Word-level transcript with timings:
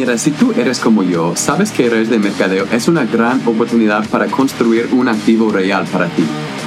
Mira, 0.00 0.16
si 0.16 0.30
tú 0.30 0.54
eres 0.56 0.78
como 0.78 1.02
yo, 1.02 1.36
sabes 1.36 1.72
que 1.72 1.90
redes 1.90 2.08
de 2.08 2.18
mercadeo 2.18 2.64
es 2.72 2.88
una 2.88 3.04
gran 3.04 3.46
oportunidad 3.46 4.08
para 4.08 4.28
construir 4.28 4.88
un 4.92 5.08
activo 5.08 5.50
real 5.50 5.84
para 5.92 6.06
ti. 6.06 6.24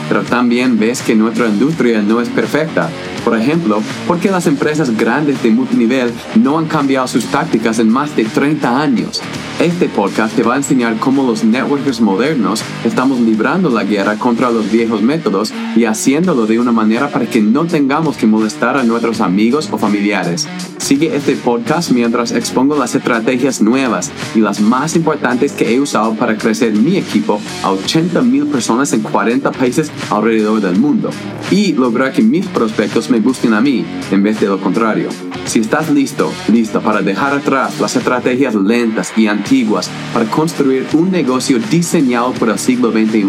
Pero 0.07 0.21
también 0.21 0.77
ves 0.77 1.01
que 1.01 1.15
nuestra 1.15 1.47
industria 1.47 2.03
no 2.03 2.21
es 2.21 2.29
perfecta. 2.29 2.91
Por 3.25 3.35
ejemplo, 3.35 3.81
¿por 4.05 4.19
qué 4.19 4.29
las 4.29 4.45
empresas 4.45 4.95
grandes 4.95 5.41
de 5.41 5.49
multinivel 5.49 6.13
no 6.35 6.59
han 6.59 6.67
cambiado 6.67 7.07
sus 7.07 7.25
tácticas 7.25 7.79
en 7.79 7.89
más 7.89 8.15
de 8.15 8.25
30 8.25 8.79
años? 8.79 9.19
Este 9.59 9.89
podcast 9.89 10.35
te 10.35 10.43
va 10.43 10.53
a 10.53 10.57
enseñar 10.57 10.97
cómo 10.97 11.23
los 11.23 11.43
networkers 11.43 12.01
modernos 12.01 12.63
estamos 12.83 13.19
librando 13.19 13.71
la 13.71 13.83
guerra 13.83 14.19
contra 14.19 14.51
los 14.51 14.71
viejos 14.71 15.01
métodos 15.01 15.51
y 15.75 15.85
haciéndolo 15.85 16.45
de 16.45 16.59
una 16.59 16.71
manera 16.71 17.09
para 17.09 17.25
que 17.25 17.41
no 17.41 17.65
tengamos 17.65 18.17
que 18.17 18.27
molestar 18.27 18.77
a 18.77 18.83
nuestros 18.83 19.21
amigos 19.21 19.69
o 19.71 19.77
familiares. 19.77 20.47
Sigue 20.77 21.15
este 21.15 21.35
podcast 21.35 21.91
mientras 21.91 22.31
expongo 22.31 22.75
las 22.75 22.93
estrategias 22.93 23.61
nuevas 23.61 24.11
y 24.35 24.39
las 24.39 24.59
más 24.59 24.95
importantes 24.95 25.53
que 25.53 25.73
he 25.73 25.79
usado 25.79 26.13
para 26.15 26.37
crecer 26.37 26.73
mi 26.73 26.97
equipo 26.97 27.39
a 27.63 27.71
80 27.71 28.21
mil 28.21 28.47
personas 28.47 28.91
en 28.93 29.01
40 29.01 29.51
países 29.51 29.91
alrededor 30.09 30.59
del 30.61 30.77
mundo 30.77 31.09
y 31.51 31.73
lograr 31.73 32.11
que 32.11 32.21
mis 32.21 32.45
prospectos 32.47 33.09
me 33.09 33.19
busquen 33.19 33.53
a 33.53 33.61
mí 33.61 33.85
en 34.11 34.23
vez 34.23 34.39
de 34.39 34.47
lo 34.47 34.59
contrario. 34.59 35.09
Si 35.45 35.59
estás 35.59 35.89
listo, 35.89 36.31
listo 36.51 36.81
para 36.81 37.01
dejar 37.01 37.33
atrás 37.33 37.79
las 37.79 37.95
estrategias 37.95 38.55
lentas 38.55 39.13
y 39.15 39.27
antiguas 39.27 39.89
para 40.13 40.25
construir 40.25 40.85
un 40.93 41.11
negocio 41.11 41.59
diseñado 41.69 42.31
por 42.33 42.49
el 42.49 42.59
siglo 42.59 42.91
XXI, 42.91 43.23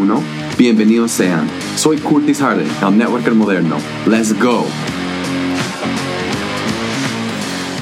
bienvenidos 0.56 1.10
sean. 1.10 1.48
Soy 1.76 1.98
Curtis 1.98 2.38
Harden, 2.38 2.66
el 2.82 2.98
networker 2.98 3.34
moderno. 3.34 3.76
Let's 4.06 4.32
go. 4.38 4.64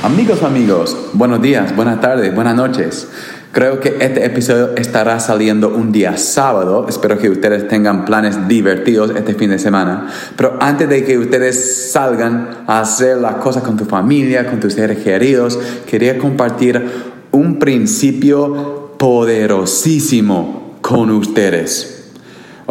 Amigos, 0.03 0.43
amigos, 0.43 0.97
buenos 1.13 1.43
días, 1.43 1.77
buenas 1.77 2.01
tardes, 2.01 2.35
buenas 2.35 2.57
noches. 2.57 3.09
Creo 3.53 3.81
que 3.81 3.99
este 4.01 4.25
episodio 4.25 4.75
estará 4.77 5.21
saliendo 5.21 5.69
un 5.69 5.93
día 5.93 6.17
sábado. 6.17 6.87
Espero 6.89 7.19
que 7.19 7.29
ustedes 7.29 7.69
tengan 7.69 8.07
planes 8.07 8.49
divertidos 8.49 9.13
este 9.15 9.35
fin 9.35 9.51
de 9.51 9.59
semana. 9.59 10.09
Pero 10.37 10.57
antes 10.59 10.89
de 10.89 11.05
que 11.05 11.19
ustedes 11.19 11.91
salgan 11.93 12.65
a 12.67 12.81
hacer 12.81 13.19
las 13.19 13.35
cosas 13.37 13.63
con 13.63 13.77
tu 13.77 13.85
familia, 13.85 14.49
con 14.49 14.59
tus 14.59 14.73
seres 14.73 15.05
queridos, 15.05 15.59
quería 15.87 16.17
compartir 16.17 16.83
un 17.31 17.59
principio 17.59 18.95
poderosísimo 18.99 20.79
con 20.81 21.11
ustedes. 21.11 21.92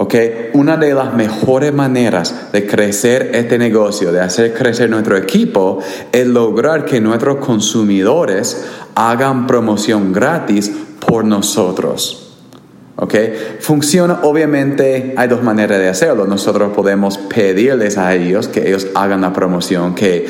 ¿Ok? 0.01 0.15
Una 0.53 0.77
de 0.77 0.95
las 0.95 1.13
mejores 1.13 1.71
maneras 1.71 2.51
de 2.51 2.65
crecer 2.65 3.29
este 3.35 3.59
negocio, 3.59 4.11
de 4.11 4.19
hacer 4.19 4.51
crecer 4.51 4.89
nuestro 4.89 5.15
equipo, 5.15 5.77
es 6.11 6.25
lograr 6.25 6.85
que 6.85 6.99
nuestros 6.99 7.37
consumidores 7.37 8.65
hagan 8.95 9.45
promoción 9.45 10.11
gratis 10.11 10.71
por 11.07 11.23
nosotros. 11.23 12.35
¿Ok? 12.95 13.13
Funciona, 13.59 14.21
obviamente, 14.23 15.13
hay 15.17 15.27
dos 15.27 15.43
maneras 15.43 15.77
de 15.77 15.89
hacerlo. 15.89 16.25
Nosotros 16.25 16.73
podemos 16.75 17.19
pedirles 17.19 17.99
a 17.99 18.15
ellos 18.15 18.47
que 18.47 18.69
ellos 18.69 18.87
hagan 18.95 19.21
la 19.21 19.33
promoción, 19.33 19.93
que 19.93 20.25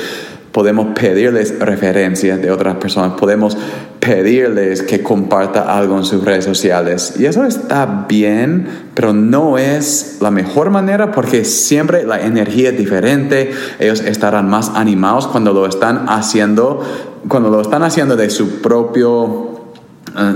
podemos 0.52 0.88
pedirles 0.99 1.57
referencias 1.59 2.41
de 2.41 2.52
otras 2.52 2.75
personas, 2.75 3.13
podemos 3.13 3.57
pedirles 3.99 4.81
que 4.81 5.02
comparta 5.02 5.77
algo 5.77 5.97
en 5.97 6.03
sus 6.03 6.23
redes 6.23 6.44
sociales. 6.44 7.13
Y 7.17 7.25
eso 7.25 7.45
está 7.45 8.05
bien, 8.09 8.67
pero 8.94 9.13
no 9.13 9.57
es 9.57 10.17
la 10.19 10.31
mejor 10.31 10.72
manera 10.72 11.11
porque 11.11 11.45
siempre 11.45 12.03
la 12.03 12.22
energía 12.22 12.69
es 12.69 12.77
diferente. 12.77 13.52
Ellos 13.79 14.02
estarán 14.02 14.49
más 14.49 14.72
animados 14.75 15.27
cuando 15.27 15.53
lo 15.53 15.66
están 15.66 16.09
haciendo, 16.09 16.81
cuando 17.27 17.49
lo 17.49 17.61
están 17.61 17.83
haciendo 17.83 18.16
de 18.16 18.29
su 18.29 18.61
propio, 18.61 19.61
eh, 20.17 20.33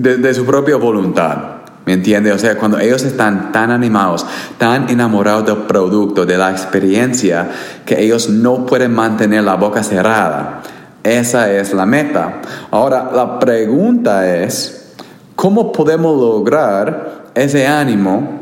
de, 0.00 0.34
su 0.34 0.46
propia 0.46 0.76
voluntad. 0.76 1.57
¿Me 1.88 1.94
entiende? 1.94 2.32
O 2.32 2.38
sea, 2.38 2.58
cuando 2.58 2.78
ellos 2.78 3.02
están 3.04 3.50
tan 3.50 3.70
animados, 3.70 4.26
tan 4.58 4.90
enamorados 4.90 5.46
del 5.46 5.56
producto, 5.66 6.26
de 6.26 6.36
la 6.36 6.50
experiencia, 6.50 7.48
que 7.86 7.98
ellos 8.04 8.28
no 8.28 8.66
pueden 8.66 8.94
mantener 8.94 9.42
la 9.42 9.54
boca 9.54 9.82
cerrada. 9.82 10.60
Esa 11.02 11.50
es 11.50 11.72
la 11.72 11.86
meta. 11.86 12.42
Ahora, 12.70 13.10
la 13.10 13.38
pregunta 13.38 14.36
es, 14.36 14.92
¿cómo 15.34 15.72
podemos 15.72 16.20
lograr 16.20 17.30
ese 17.34 17.66
ánimo, 17.66 18.38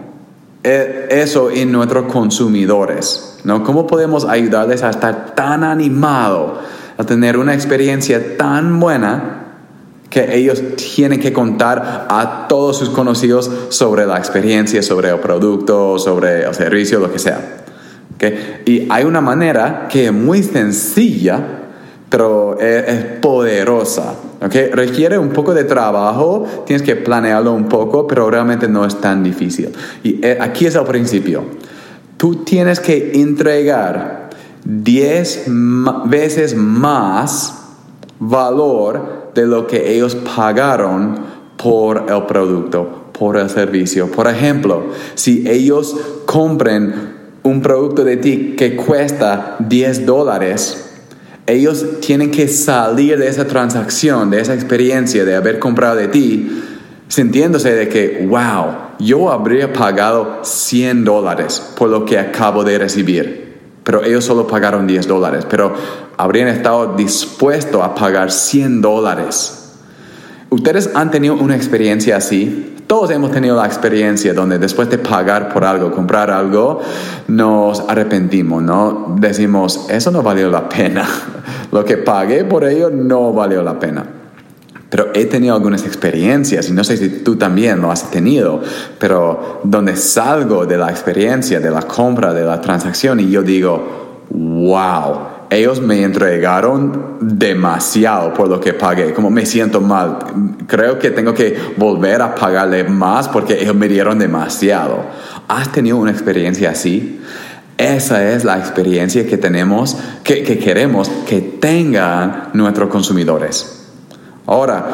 e, 0.64 1.06
eso 1.08 1.48
en 1.48 1.70
nuestros 1.70 2.12
consumidores? 2.12 3.38
¿no? 3.44 3.62
¿Cómo 3.62 3.86
podemos 3.86 4.24
ayudarles 4.24 4.82
a 4.82 4.90
estar 4.90 5.36
tan 5.36 5.62
animados, 5.62 6.54
a 6.98 7.04
tener 7.04 7.36
una 7.36 7.54
experiencia 7.54 8.36
tan 8.36 8.80
buena? 8.80 9.45
Que 10.10 10.36
ellos 10.36 10.62
tienen 10.94 11.20
que 11.20 11.32
contar 11.32 12.06
a 12.08 12.46
todos 12.48 12.78
sus 12.78 12.90
conocidos 12.90 13.50
sobre 13.70 14.06
la 14.06 14.18
experiencia, 14.18 14.82
sobre 14.82 15.10
el 15.10 15.18
producto, 15.18 15.98
sobre 15.98 16.44
el 16.44 16.54
servicio, 16.54 17.00
lo 17.00 17.12
que 17.12 17.18
sea. 17.18 17.64
Y 18.64 18.86
hay 18.90 19.04
una 19.04 19.20
manera 19.20 19.88
que 19.90 20.06
es 20.06 20.12
muy 20.12 20.42
sencilla, 20.42 21.40
pero 22.08 22.58
es, 22.58 22.94
poderosa. 23.20 24.14
Requiere 24.72 25.18
un 25.18 25.30
poco 25.30 25.52
de 25.54 25.64
trabajo, 25.64 26.46
tienes 26.66 26.82
que 26.82 26.96
planearlo 26.96 27.52
un 27.52 27.68
poco, 27.68 28.06
pero 28.06 28.30
realmente 28.30 28.68
no 28.68 28.84
es 28.84 29.00
tan 29.00 29.22
difícil. 29.22 29.70
Y 30.02 30.24
eh, 30.24 30.38
aquí 30.40 30.66
es 30.66 30.74
el 30.74 30.84
principio. 30.84 31.44
Tú 32.16 32.36
tienes 32.36 32.80
que 32.80 33.12
entregar 33.20 34.30
10 34.64 35.46
veces 36.06 36.56
más 36.56 37.54
valor 38.18 39.25
de 39.36 39.46
lo 39.46 39.66
que 39.66 39.94
ellos 39.94 40.16
pagaron 40.16 41.14
por 41.56 42.06
el 42.08 42.22
producto, 42.24 43.10
por 43.12 43.36
el 43.36 43.48
servicio. 43.48 44.10
Por 44.10 44.26
ejemplo, 44.26 44.86
si 45.14 45.48
ellos 45.48 45.94
compren 46.24 47.14
un 47.42 47.62
producto 47.62 48.02
de 48.02 48.16
ti 48.16 48.54
que 48.58 48.74
cuesta 48.74 49.56
10 49.60 50.06
dólares, 50.06 50.82
ellos 51.46 52.00
tienen 52.00 52.30
que 52.30 52.48
salir 52.48 53.18
de 53.18 53.28
esa 53.28 53.46
transacción, 53.46 54.30
de 54.30 54.40
esa 54.40 54.54
experiencia 54.54 55.24
de 55.24 55.36
haber 55.36 55.58
comprado 55.58 55.96
de 55.96 56.08
ti, 56.08 56.62
sintiéndose 57.08 57.72
de 57.72 57.88
que, 57.88 58.26
wow, 58.28 58.96
yo 58.98 59.30
habría 59.30 59.72
pagado 59.72 60.40
100 60.42 61.04
dólares 61.04 61.62
por 61.76 61.90
lo 61.90 62.04
que 62.04 62.18
acabo 62.18 62.64
de 62.64 62.78
recibir. 62.78 63.45
Pero 63.86 64.02
ellos 64.02 64.24
solo 64.24 64.48
pagaron 64.48 64.84
10 64.84 65.06
dólares, 65.06 65.46
pero 65.48 65.72
habrían 66.16 66.48
estado 66.48 66.96
dispuestos 66.96 67.80
a 67.84 67.94
pagar 67.94 68.32
100 68.32 68.82
dólares. 68.82 69.74
¿Ustedes 70.50 70.90
han 70.96 71.12
tenido 71.12 71.34
una 71.34 71.54
experiencia 71.54 72.16
así? 72.16 72.74
Todos 72.88 73.12
hemos 73.12 73.30
tenido 73.30 73.54
la 73.54 73.64
experiencia 73.64 74.34
donde 74.34 74.58
después 74.58 74.90
de 74.90 74.98
pagar 74.98 75.54
por 75.54 75.64
algo, 75.64 75.92
comprar 75.92 76.32
algo, 76.32 76.80
nos 77.28 77.84
arrepentimos, 77.86 78.60
¿no? 78.60 79.14
Decimos, 79.20 79.86
eso 79.88 80.10
no 80.10 80.20
valió 80.20 80.50
la 80.50 80.68
pena. 80.68 81.06
Lo 81.70 81.84
que 81.84 81.96
pagué 81.96 82.42
por 82.42 82.64
ello 82.64 82.90
no 82.90 83.32
valió 83.32 83.62
la 83.62 83.78
pena. 83.78 84.04
Pero 84.88 85.08
he 85.14 85.24
tenido 85.26 85.54
algunas 85.54 85.84
experiencias, 85.84 86.68
y 86.68 86.72
no 86.72 86.84
sé 86.84 86.96
si 86.96 87.08
tú 87.08 87.36
también 87.36 87.80
lo 87.80 87.90
has 87.90 88.10
tenido, 88.10 88.62
pero 88.98 89.60
donde 89.64 89.96
salgo 89.96 90.64
de 90.64 90.78
la 90.78 90.90
experiencia, 90.90 91.58
de 91.58 91.70
la 91.70 91.82
compra, 91.82 92.32
de 92.32 92.44
la 92.44 92.60
transacción, 92.60 93.18
y 93.18 93.30
yo 93.30 93.42
digo, 93.42 94.24
wow, 94.30 95.36
ellos 95.50 95.80
me 95.80 96.02
entregaron 96.02 97.18
demasiado 97.20 98.32
por 98.34 98.48
lo 98.48 98.60
que 98.60 98.74
pagué, 98.74 99.12
como 99.12 99.30
me 99.30 99.46
siento 99.46 99.80
mal. 99.80 100.18
Creo 100.66 100.98
que 100.98 101.10
tengo 101.10 101.34
que 101.34 101.56
volver 101.76 102.22
a 102.22 102.34
pagarle 102.34 102.84
más 102.84 103.28
porque 103.28 103.60
ellos 103.62 103.74
me 103.74 103.88
dieron 103.88 104.18
demasiado. 104.18 105.04
¿Has 105.48 105.70
tenido 105.72 105.98
una 105.98 106.10
experiencia 106.10 106.70
así? 106.70 107.20
Esa 107.78 108.32
es 108.32 108.44
la 108.44 108.58
experiencia 108.58 109.26
que 109.26 109.36
tenemos, 109.36 109.96
que, 110.24 110.42
que 110.42 110.58
queremos 110.58 111.08
que 111.28 111.40
tengan 111.40 112.50
nuestros 112.54 112.88
consumidores. 112.88 113.85
Ahora, 114.46 114.86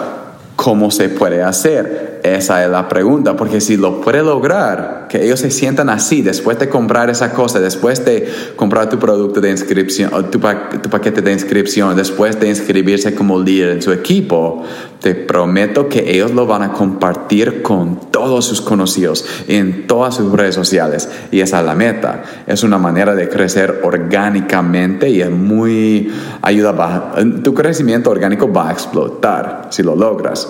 ¿cómo 0.57 0.91
se 0.91 1.09
puede 1.09 1.43
hacer? 1.43 2.12
Esa 2.23 2.63
es 2.63 2.71
la 2.71 2.89
pregunta, 2.89 3.37
porque 3.37 3.61
si 3.61 3.77
lo 3.77 4.01
puede 4.01 4.23
lograr, 4.23 5.09
que 5.09 5.25
ellos 5.25 5.41
se 5.41 5.51
sientan 5.51 5.91
así 5.91 6.23
después 6.23 6.57
de 6.57 6.69
comprar 6.69 7.11
esa 7.11 7.33
cosa, 7.33 7.59
después 7.59 8.05
de 8.05 8.33
comprar 8.55 8.89
tu 8.89 9.01
producto 9.01 9.41
de 9.41 9.51
inscripción, 9.51 10.31
tu, 10.31 10.39
paquete 10.39 11.21
de 11.21 11.33
inscripción, 11.33 11.97
después 11.97 12.39
de 12.39 12.49
inscribirse 12.49 13.17
como 13.17 13.41
líder 13.41 13.71
en 13.71 13.83
su 13.83 13.91
equipo, 13.91 14.63
te 15.01 15.17
prometo 15.17 15.89
que 15.89 16.13
ellos 16.13 16.31
lo 16.31 16.47
van 16.47 16.63
a 16.63 16.73
compartir 16.73 17.61
con 17.61 17.99
todos 18.13 18.45
sus 18.45 18.61
conocidos 18.61 19.27
en 19.49 19.89
todas 19.89 20.15
sus 20.15 20.31
redes 20.31 20.55
sociales. 20.55 21.09
Y 21.33 21.41
esa 21.41 21.59
es 21.59 21.67
la 21.67 21.75
meta. 21.75 22.23
Es 22.47 22.63
una 22.63 22.79
manera 22.79 23.17
de 23.17 23.29
crecer 23.29 23.81
orgánicamente 23.83 25.11
y 25.11 25.23
es 25.23 25.31
muy 25.31 26.13
ayuda. 26.41 27.15
tu 27.43 27.53
crecimiento 27.53 28.11
orgánico 28.11 28.53
va 28.53 28.69
a 28.69 28.73
explotar 28.73 29.67
si 29.71 29.83
lo 29.83 29.97
logras. 29.97 30.49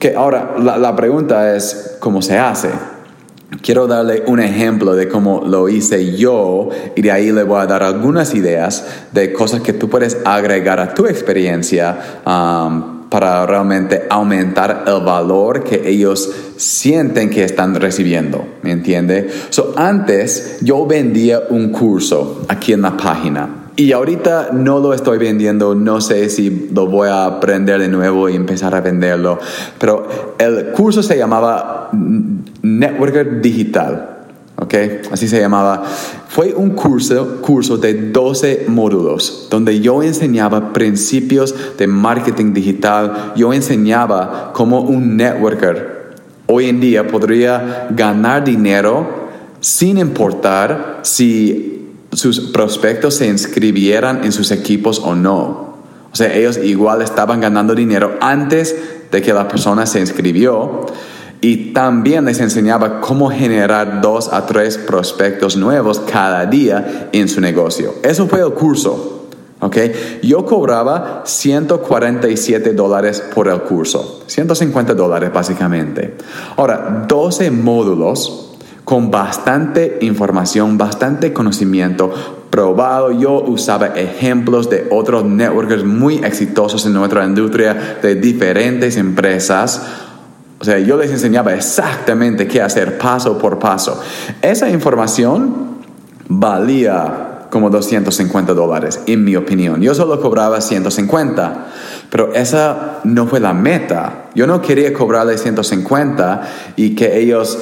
Que 0.00 0.16
ahora 0.16 0.54
la, 0.58 0.96
pregunta 0.96 1.54
es, 1.54 1.98
¿cómo 2.00 2.22
se 2.22 2.38
hace? 2.38 2.70
Quiero 3.60 3.86
darle 3.86 4.22
un 4.26 4.40
ejemplo 4.40 4.94
de 4.94 5.08
cómo 5.08 5.42
lo 5.44 5.68
hice 5.68 6.16
yo 6.16 6.70
y 6.96 7.02
de 7.02 7.12
ahí 7.12 7.30
le 7.32 7.42
voy 7.42 7.60
a 7.60 7.66
dar 7.66 7.82
algunas 7.82 8.34
ideas 8.34 8.86
de 9.12 9.30
cosas 9.34 9.60
que 9.60 9.74
tú 9.74 9.90
puedes 9.90 10.16
agregar 10.24 10.80
a 10.80 10.94
tu 10.94 11.04
experiencia 11.04 12.22
um, 12.24 13.10
para 13.10 13.44
realmente 13.44 14.06
aumentar 14.08 14.84
el 14.86 15.04
valor 15.04 15.64
que 15.64 15.86
ellos 15.86 16.30
sienten 16.56 17.28
que 17.28 17.44
están 17.44 17.74
recibiendo, 17.74 18.42
¿me 18.62 18.72
entiende? 18.72 19.28
So, 19.50 19.74
antes 19.76 20.60
yo 20.62 20.86
vendía 20.86 21.42
un 21.50 21.72
curso 21.72 22.46
aquí 22.48 22.72
en 22.72 22.80
la 22.80 22.96
página 22.96 23.59
y 23.80 23.92
ahorita 23.92 24.50
no 24.52 24.78
lo 24.78 24.92
estoy 24.92 25.16
vendiendo, 25.16 25.74
no 25.74 26.02
sé 26.02 26.28
si 26.28 26.68
lo 26.74 26.86
voy 26.86 27.08
a 27.08 27.24
aprender 27.24 27.80
de 27.80 27.88
nuevo 27.88 28.28
y 28.28 28.36
empezar 28.36 28.74
a 28.74 28.82
venderlo, 28.82 29.38
pero 29.78 30.06
el 30.36 30.72
curso 30.72 31.02
se 31.02 31.16
llamaba 31.16 31.88
Networker 32.60 33.40
Digital. 33.40 34.18
¿ok? 34.56 34.74
Así 35.10 35.26
se 35.26 35.40
llamaba. 35.40 35.82
Fue 36.28 36.52
un 36.52 36.70
curso, 36.70 37.40
curso 37.40 37.78
de 37.78 38.10
12 38.10 38.66
módulos 38.68 39.48
donde 39.50 39.80
yo 39.80 40.02
enseñaba 40.02 40.74
principios 40.74 41.54
de 41.78 41.86
marketing 41.86 42.52
digital, 42.52 43.32
yo 43.34 43.54
enseñaba 43.54 44.50
cómo 44.52 44.82
un 44.82 45.16
networker 45.16 46.16
hoy 46.48 46.68
en 46.68 46.80
día 46.80 47.06
podría 47.06 47.88
ganar 47.90 48.44
dinero 48.44 49.30
sin 49.60 49.96
importar 49.96 51.00
si 51.02 51.79
sus 52.12 52.40
prospectos 52.40 53.14
se 53.14 53.26
inscribieran 53.26 54.24
en 54.24 54.32
sus 54.32 54.50
equipos 54.50 55.00
o 55.00 55.14
no. 55.14 55.70
O 56.12 56.16
sea, 56.16 56.34
ellos 56.34 56.58
igual 56.58 57.02
estaban 57.02 57.40
ganando 57.40 57.74
dinero 57.74 58.16
antes 58.20 58.74
de 59.10 59.22
que 59.22 59.32
la 59.32 59.46
persona 59.48 59.86
se 59.86 60.00
inscribió 60.00 60.86
y 61.40 61.72
también 61.72 62.24
les 62.24 62.40
enseñaba 62.40 63.00
cómo 63.00 63.30
generar 63.30 64.00
dos 64.00 64.32
a 64.32 64.44
tres 64.46 64.76
prospectos 64.76 65.56
nuevos 65.56 66.00
cada 66.00 66.46
día 66.46 67.08
en 67.12 67.28
su 67.28 67.40
negocio. 67.40 67.94
Eso 68.02 68.26
fue 68.26 68.40
el 68.40 68.52
curso. 68.52 69.16
Okay. 69.62 70.20
Yo 70.22 70.46
cobraba 70.46 71.22
147 71.26 72.72
dólares 72.72 73.22
por 73.34 73.46
el 73.46 73.60
curso, 73.60 74.22
150 74.26 74.94
dólares 74.94 75.30
básicamente. 75.34 76.16
Ahora, 76.56 77.04
12 77.06 77.50
módulos 77.50 78.49
con 78.90 79.08
bastante 79.08 79.98
información, 80.00 80.76
bastante 80.76 81.32
conocimiento 81.32 82.12
probado. 82.50 83.12
Yo 83.12 83.40
usaba 83.40 83.86
ejemplos 83.94 84.68
de 84.68 84.88
otros 84.90 85.24
networkers 85.24 85.84
muy 85.84 86.16
exitosos 86.16 86.84
en 86.86 86.94
nuestra 86.94 87.24
industria, 87.24 87.98
de 88.02 88.16
diferentes 88.16 88.96
empresas. 88.96 89.80
O 90.58 90.64
sea, 90.64 90.80
yo 90.80 90.96
les 90.96 91.12
enseñaba 91.12 91.54
exactamente 91.54 92.48
qué 92.48 92.60
hacer 92.60 92.98
paso 92.98 93.38
por 93.38 93.60
paso. 93.60 94.02
Esa 94.42 94.68
información 94.68 95.78
valía 96.28 97.46
como 97.48 97.70
250 97.70 98.54
dólares, 98.54 99.02
en 99.06 99.22
mi 99.22 99.36
opinión. 99.36 99.80
Yo 99.80 99.94
solo 99.94 100.20
cobraba 100.20 100.60
150, 100.60 101.66
pero 102.10 102.34
esa 102.34 102.98
no 103.04 103.28
fue 103.28 103.38
la 103.38 103.54
meta. 103.54 104.30
Yo 104.34 104.48
no 104.48 104.60
quería 104.60 104.92
cobrarle 104.92 105.38
150 105.38 106.42
y 106.74 106.96
que 106.96 107.20
ellos 107.20 107.56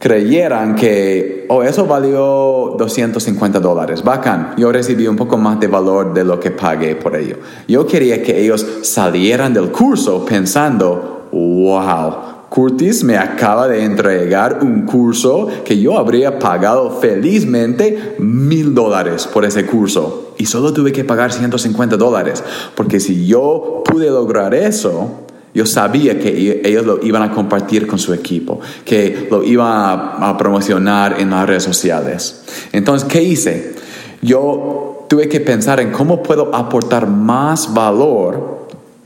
creyeran 0.00 0.76
que, 0.76 1.44
oh, 1.50 1.62
eso 1.62 1.84
valió 1.84 2.74
250 2.78 3.60
dólares, 3.60 4.02
bacán, 4.02 4.54
yo 4.56 4.72
recibí 4.72 5.06
un 5.06 5.14
poco 5.14 5.36
más 5.36 5.60
de 5.60 5.66
valor 5.66 6.14
de 6.14 6.24
lo 6.24 6.40
que 6.40 6.50
pagué 6.50 6.96
por 6.96 7.14
ello. 7.14 7.36
Yo 7.68 7.86
quería 7.86 8.22
que 8.22 8.42
ellos 8.42 8.66
salieran 8.80 9.52
del 9.52 9.70
curso 9.70 10.24
pensando, 10.24 11.28
wow, 11.30 12.14
Curtis 12.48 13.04
me 13.04 13.18
acaba 13.18 13.68
de 13.68 13.84
entregar 13.84 14.60
un 14.62 14.86
curso 14.86 15.48
que 15.66 15.78
yo 15.78 15.98
habría 15.98 16.38
pagado 16.38 16.98
felizmente 16.98 18.16
mil 18.18 18.74
dólares 18.74 19.28
por 19.30 19.44
ese 19.44 19.66
curso 19.66 20.32
y 20.38 20.46
solo 20.46 20.72
tuve 20.72 20.92
que 20.92 21.04
pagar 21.04 21.30
150 21.30 21.98
dólares, 21.98 22.42
porque 22.74 23.00
si 23.00 23.26
yo 23.26 23.82
pude 23.84 24.08
lograr 24.08 24.54
eso, 24.54 25.26
yo 25.52 25.66
sabía 25.66 26.18
que 26.18 26.62
ellos 26.64 26.86
lo 26.86 27.00
iban 27.02 27.22
a 27.22 27.32
compartir 27.32 27.86
con 27.86 27.98
su 27.98 28.14
equipo, 28.14 28.60
que 28.84 29.28
lo 29.30 29.42
iban 29.42 29.68
a, 29.68 30.36
promocionar 30.38 31.20
en 31.20 31.30
las 31.30 31.46
redes 31.48 31.64
sociales. 31.64 32.42
Entonces, 32.72 33.08
¿qué 33.08 33.22
hice? 33.22 33.74
Yo 34.22 35.06
tuve 35.08 35.28
que 35.28 35.40
pensar 35.40 35.80
en 35.80 35.90
cómo 35.90 36.22
puedo 36.22 36.54
aportar 36.54 37.08
más 37.08 37.74
valor 37.74 38.60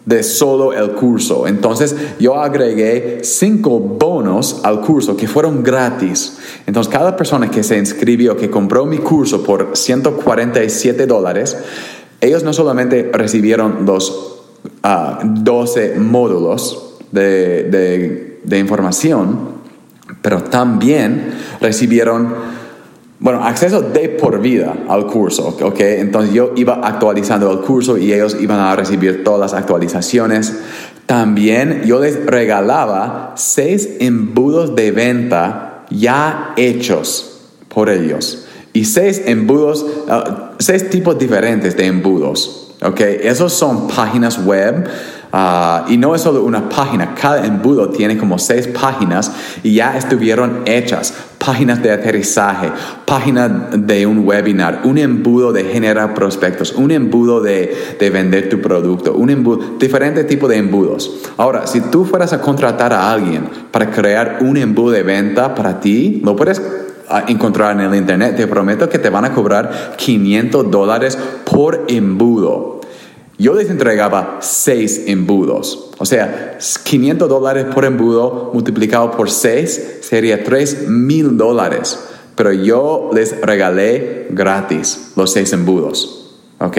de 0.05 0.23
solo 0.23 0.75
el 0.75 0.91
curso. 0.91 1.47
Entonces 1.47 1.97
yo 2.21 2.39
agregué 2.39 3.21
cinco 3.23 3.81
bonos 3.81 4.61
al 4.63 4.83
curso 4.83 5.17
que 5.17 5.27
fueron 5.27 5.63
gratis. 5.63 6.39
Entonces 6.67 6.93
cada 6.93 7.17
persona 7.17 7.51
que 7.51 7.63
se 7.63 7.79
inscribió, 7.79 8.37
que 8.37 8.51
compró 8.51 8.85
mi 8.85 8.99
curso 8.99 9.43
por 9.43 9.71
147 9.73 11.07
dólares, 11.07 11.57
ellos 12.21 12.43
no 12.43 12.53
solamente 12.53 13.11
recibieron 13.15 13.87
los 13.87 14.34
12 14.85 15.95
módulos 15.99 16.99
de, 17.11 18.59
información, 18.59 19.55
pero 20.21 20.43
también 20.43 21.33
recibieron, 21.61 22.35
bueno, 23.19 23.43
acceso 23.43 23.81
de 23.81 24.11
por 24.11 24.41
vida 24.41 24.75
al 24.89 25.07
curso, 25.07 25.57
¿ok? 25.61 25.81
Entonces 25.81 26.35
yo 26.35 26.53
iba 26.57 26.81
actualizando 26.83 27.51
el 27.51 27.61
curso 27.61 27.97
y 27.97 28.13
ellos 28.13 28.37
iban 28.39 28.59
a 28.59 28.77
recibir 28.77 29.25
todas 29.25 29.41
las 29.41 29.55
actualizaciones. 29.55 30.55
También 31.07 31.83
yo 31.85 32.01
les 32.01 32.27
regalaba 32.27 33.33
seis 33.37 33.89
embudos 34.01 34.75
de 34.77 34.93
venta 34.93 35.87
ya 35.91 36.53
hechos 36.57 37.41
por 37.69 37.89
ellos. 37.89 38.47
Y 38.75 38.85
seis 38.85 39.23
embudos, 39.25 39.87
ah, 40.09 40.53
seis 40.59 40.91
tipos 40.91 41.19
diferentes 41.19 41.77
de 41.77 41.87
embudos. 41.87 42.64
Okay, 42.85 43.21
esos 43.23 43.55
son 43.55 43.89
páginas 43.89 44.45
web 44.45 44.87
ah, 45.33 45.87
y 45.89 45.97
no 45.97 46.15
es 46.15 46.21
solo 46.21 46.45
una 46.45 46.69
página, 46.69 47.15
cada 47.15 47.47
embudo 47.47 47.89
tiene 47.89 48.19
como 48.19 48.39
seis 48.39 48.67
páginas 48.67 49.33
y 49.63 49.77
ya 49.77 49.97
estuvieron 49.97 50.61
hechas. 50.67 51.15
Páginas 51.39 51.83
de 51.83 51.91
aterrizaje, 51.93 52.71
páginas 53.07 53.51
de 53.75 54.07
un 54.07 54.27
webinar, 54.27 54.83
un 54.85 54.99
embudo 54.99 55.53
de 55.53 55.65
generar 55.65 56.13
prospectos, 56.13 56.73
un 56.73 56.91
embudo 56.91 57.41
de, 57.41 57.97
de 57.99 58.11
vender 58.11 58.51
tu 58.51 58.61
producto, 58.61 59.15
un 59.15 59.31
embudo, 59.31 59.77
diferentes 59.79 60.27
tipos 60.27 60.51
de 60.51 60.59
embudos. 60.59 61.11
Ahora, 61.39 61.67
si 61.67 61.81
tú 61.81 62.05
fueras 62.05 62.35
a 62.35 62.41
contratar 62.43 62.93
a 62.93 63.11
alguien 63.11 63.49
para 63.71 63.91
crear 63.91 64.39
un 64.43 64.59
embudo 64.59 64.91
de 64.93 65.03
venta 65.03 65.55
para 65.55 65.81
ti, 65.81 66.21
lo 66.23 66.37
puedes 66.37 66.61
encontrar 67.29 67.73
en 67.73 67.81
el 67.81 67.95
internet, 67.95 68.37
te 68.37 68.47
prometo 68.47 68.89
que 68.89 68.99
te 68.99 69.11
van 69.11 69.25
a 69.25 69.33
cobrar 69.33 69.95
500 69.97 70.71
dólares 70.71 71.19
por 71.45 71.85
embudo. 71.89 72.81
Yo 73.37 73.55
les 73.55 73.69
entregaba 73.69 74.39
6 74.41 75.05
embudos. 75.07 75.91
O 75.99 76.07
sea, 76.07 76.59
500 76.85 77.29
dólares 77.29 77.67
por 77.75 77.85
embudo 77.85 78.51
multiplicado 78.55 79.11
por 79.11 79.31
6 79.31 79.99
sería 80.03 80.45
3 80.45 80.89
mil 80.89 81.37
dólares. 81.37 81.99
Pero 82.37 82.53
yo 82.53 83.11
les 83.13 83.41
regalé 83.41 84.29
gratis 84.31 85.13
los 85.17 85.33
6 85.33 85.53
embudos. 85.53 86.31
¿Ok? 86.61 86.79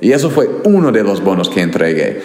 Y 0.00 0.10
eso 0.10 0.30
fue 0.30 0.50
uno 0.64 0.90
de 0.90 1.04
los 1.04 1.22
bonos 1.22 1.48
que 1.48 1.60
entregué. 1.62 2.20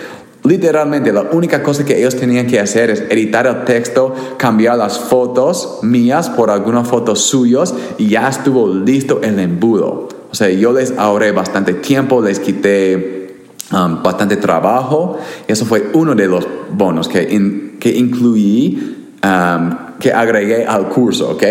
Literalmente 0.47 1.11
la 1.11 1.23
única 1.33 1.61
cosa 1.61 1.83
que 1.83 1.97
ellos 1.97 2.15
tenían 2.15 2.47
que 2.47 2.59
hacer 2.61 2.89
es 2.89 3.01
editar 3.09 3.45
el 3.47 3.65
texto, 3.65 4.15
cambiar 4.37 4.77
las 4.77 4.97
fotos 4.97 5.79
mías 5.81 6.29
por 6.29 6.49
algunas 6.49 6.87
fotos 6.87 7.19
suyos 7.21 7.73
y 7.97 8.07
ya 8.07 8.29
estuvo 8.29 8.73
listo 8.73 9.19
el 9.21 9.39
embudo. 9.39 10.07
O 10.31 10.35
sea, 10.35 10.49
yo 10.49 10.71
les 10.71 10.97
ahorré 10.97 11.33
bastante 11.33 11.73
tiempo, 11.73 12.21
les 12.21 12.39
quité 12.39 13.35
um, 13.73 14.01
bastante 14.01 14.37
trabajo. 14.37 15.17
Eso 15.49 15.65
fue 15.65 15.89
uno 15.93 16.15
de 16.15 16.27
los 16.27 16.47
bonos 16.71 17.09
que, 17.09 17.27
que 17.77 17.89
incluí, 17.89 19.09
um, 19.23 19.97
que 19.99 20.13
agregué 20.13 20.65
al 20.65 20.87
curso, 20.87 21.31
¿ok? 21.31 21.43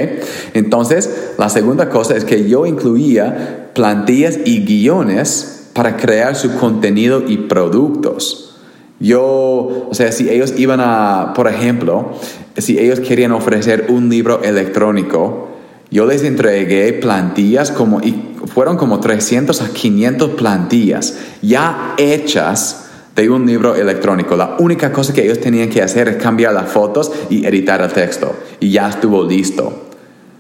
Entonces, 0.55 1.35
la 1.37 1.51
segunda 1.51 1.91
cosa 1.91 2.17
es 2.17 2.25
que 2.25 2.49
yo 2.49 2.65
incluía 2.65 3.73
plantillas 3.75 4.39
y 4.47 4.65
guiones 4.65 5.69
para 5.75 5.99
crear 5.99 6.35
su 6.35 6.57
contenido 6.57 7.23
y 7.27 7.37
productos. 7.37 8.56
Yo, 8.99 9.89
o 9.91 9.95
sea, 9.95 10.11
si 10.13 10.31
ellos 10.31 10.55
iban 10.57 10.81
a, 10.81 11.33
por 11.35 11.49
ejemplo, 11.49 12.13
si 12.57 12.79
ellos 12.79 13.01
querían 13.01 13.33
ofrecer 13.33 13.87
un 13.89 14.09
libro 14.09 14.43
electrónico, 14.43 15.49
yo 15.91 16.07
les 16.07 16.23
entregué 16.25 16.93
plantillas 16.95 17.71
como, 17.71 18.01
y 18.01 18.37
fueron 18.47 18.77
como 18.77 19.01
300 19.01 19.61
a 19.63 19.69
500 19.69 20.31
plantillas 20.31 21.19
ya 21.43 21.95
hechas 21.99 22.87
de 23.15 23.31
un 23.31 23.47
libro 23.47 23.75
electrónico. 23.75 24.37
La 24.37 24.57
única 24.59 24.93
cosa 24.93 25.13
que 25.13 25.25
ellos 25.25 25.41
tenían 25.41 25.71
que 25.71 25.83
hacer 25.83 26.09
es 26.09 26.17
cambiar 26.17 26.53
las 26.53 26.71
fotos 26.71 27.11
y 27.31 27.47
editar 27.47 27.81
el 27.81 27.91
texto. 27.93 28.35
Y 28.61 28.71
ya 28.71 28.89
estuvo 28.89 29.25
listo. 29.25 29.86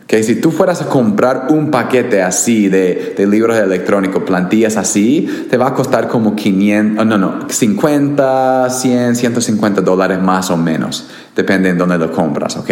Que 0.06 0.22
si 0.22 0.36
tú 0.36 0.52
fueras 0.52 0.82
a 0.82 0.86
comprar 0.86 1.48
un 1.50 1.70
paquete 1.70 2.22
así 2.22 2.68
de, 2.68 3.14
de, 3.16 3.26
libros 3.26 3.56
electrónicos, 3.58 4.22
plantillas 4.22 4.76
así, 4.76 5.46
te 5.50 5.56
va 5.56 5.68
a 5.68 5.74
costar 5.74 6.06
como 6.06 6.36
500, 6.36 7.04
no, 7.04 7.18
no, 7.18 7.48
50, 7.48 8.70
100, 8.70 9.16
150 9.16 9.80
dólares 9.80 10.22
más 10.22 10.50
o 10.50 10.56
menos, 10.56 11.08
depende 11.34 11.70
en 11.70 11.78
dónde 11.78 11.98
lo 11.98 12.12
compras, 12.12 12.56
¿ok? 12.56 12.70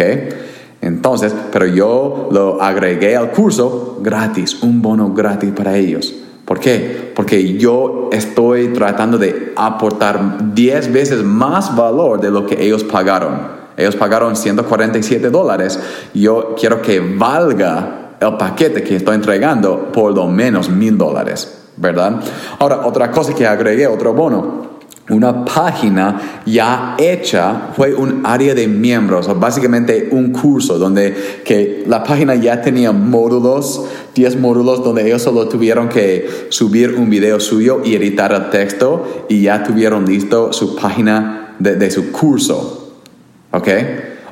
Entonces, 0.81 1.33
pero 1.51 1.65
yo 1.65 2.29
lo 2.31 2.61
agregué 2.61 3.17
al 3.17 3.31
curso 3.31 3.99
gratis, 4.01 4.61
un 4.61 4.81
bono 4.81 5.13
gratis 5.13 5.51
para 5.51 5.75
ellos. 5.75 6.13
¿Por 6.45 6.59
qué? 6.59 7.11
Porque 7.15 7.57
yo 7.57 8.09
estoy 8.11 8.67
tratando 8.67 9.17
de 9.17 9.51
aportar 9.55 10.53
10 10.53 10.93
veces 10.93 11.23
más 11.23 11.75
valor 11.75 12.21
de 12.21 12.29
lo 12.29 12.45
que 12.45 12.63
ellos 12.63 12.83
pagaron. 12.83 13.54
Ellos 13.77 13.95
pagaron 13.95 14.35
147 14.35 15.29
dólares. 15.29 15.79
Yo 16.13 16.55
quiero 16.59 16.81
que 16.81 16.99
valga 16.99 18.17
el 18.19 18.37
paquete 18.37 18.83
que 18.83 18.95
estoy 18.95 19.15
entregando 19.15 19.91
por 19.91 20.13
lo 20.15 20.27
menos 20.27 20.69
mil 20.69 20.97
dólares, 20.97 21.57
¿verdad? 21.77 22.21
Ahora, 22.59 22.85
otra 22.85 23.11
cosa 23.11 23.33
que 23.33 23.45
agregué, 23.45 23.87
otro 23.87 24.13
bono 24.13 24.75
una 25.09 25.45
página 25.45 26.41
ya 26.47 26.95
hecha 26.97 27.69
fue 27.75 27.93
un 27.93 28.21
área 28.25 28.55
de 28.55 28.67
miembros 28.67 29.27
o 29.27 29.35
básicamente 29.35 30.09
un 30.11 30.31
curso 30.31 30.79
donde 30.79 31.41
que 31.45 31.83
la 31.85 32.03
página 32.03 32.33
ya 32.33 32.59
tenía 32.59 32.91
módulos 32.91 33.85
10 34.15 34.39
módulos 34.39 34.83
donde 34.83 35.05
ellos 35.05 35.21
solo 35.21 35.47
tuvieron 35.47 35.89
que 35.89 36.47
subir 36.49 36.95
un 36.95 37.09
video 37.11 37.39
suyo 37.39 37.81
y 37.85 37.93
editar 37.93 38.33
el 38.33 38.49
texto 38.49 39.25
y 39.29 39.43
ya 39.43 39.61
tuvieron 39.61 40.05
listo 40.05 40.51
su 40.51 40.75
página 40.75 41.55
de, 41.59 41.75
de 41.75 41.91
su 41.91 42.11
curso 42.11 42.84
¿ok? 43.55 43.67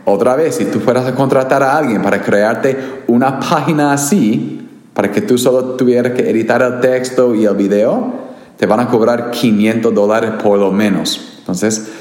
otra 0.06 0.36
vez 0.36 0.56
si 0.56 0.66
tú 0.66 0.80
fueras 0.80 1.06
a 1.06 1.16
contratar 1.16 1.64
a 1.64 1.78
alguien 1.78 2.02
para 2.02 2.22
crearte 2.22 2.78
una 3.08 3.40
página 3.40 3.94
así 3.94 4.68
para 4.94 5.12
que 5.12 5.22
tú 5.22 5.38
solo 5.38 5.76
tuvieras 5.76 6.14
que 6.14 6.30
editar 6.30 6.62
el 6.62 6.80
texto 6.80 7.34
y 7.34 7.46
el 7.46 7.56
video 7.56 8.24
te 8.58 8.66
van 8.66 8.80
a 8.80 8.88
cobrar 8.88 9.32
500 9.32 9.94
dólares 9.94 10.32
por 10.42 10.60
lo 10.60 10.72
menos. 10.72 11.20
Entonces, 11.40 11.92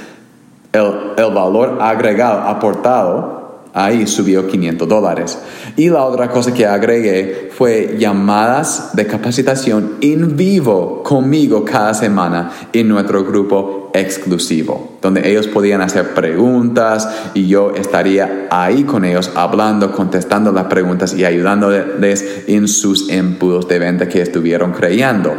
el, 0.72 0.92
el 1.16 1.34
valor 1.34 1.78
agregado, 1.80 2.40
aportado, 2.40 3.62
ahí 3.72 4.06
subió 4.06 4.46
500 4.46 4.86
dólares. 4.86 5.38
Y 5.76 5.88
la 5.88 6.04
otra 6.04 6.28
cosa 6.28 6.52
que 6.52 6.66
agregué 6.66 7.50
fue 7.56 7.96
llamadas 7.98 8.90
de 8.94 9.06
capacitación 9.06 9.94
en 10.00 10.36
vivo 10.36 11.02
conmigo 11.02 11.64
cada 11.64 11.94
semana 11.94 12.52
en 12.72 12.88
nuestro 12.88 13.24
grupo 13.24 13.81
exclusivo, 13.94 14.98
donde 15.02 15.28
ellos 15.30 15.48
podían 15.48 15.80
hacer 15.80 16.14
preguntas 16.14 17.08
y 17.34 17.46
yo 17.46 17.72
estaría 17.74 18.48
ahí 18.50 18.84
con 18.84 19.04
ellos 19.04 19.30
hablando, 19.34 19.92
contestando 19.92 20.52
las 20.52 20.64
preguntas 20.64 21.14
y 21.14 21.24
ayudándoles 21.24 22.44
en 22.46 22.68
sus 22.68 23.08
embudos 23.10 23.68
de 23.68 23.78
venta 23.78 24.08
que 24.08 24.22
estuvieron 24.22 24.72
creando. 24.72 25.34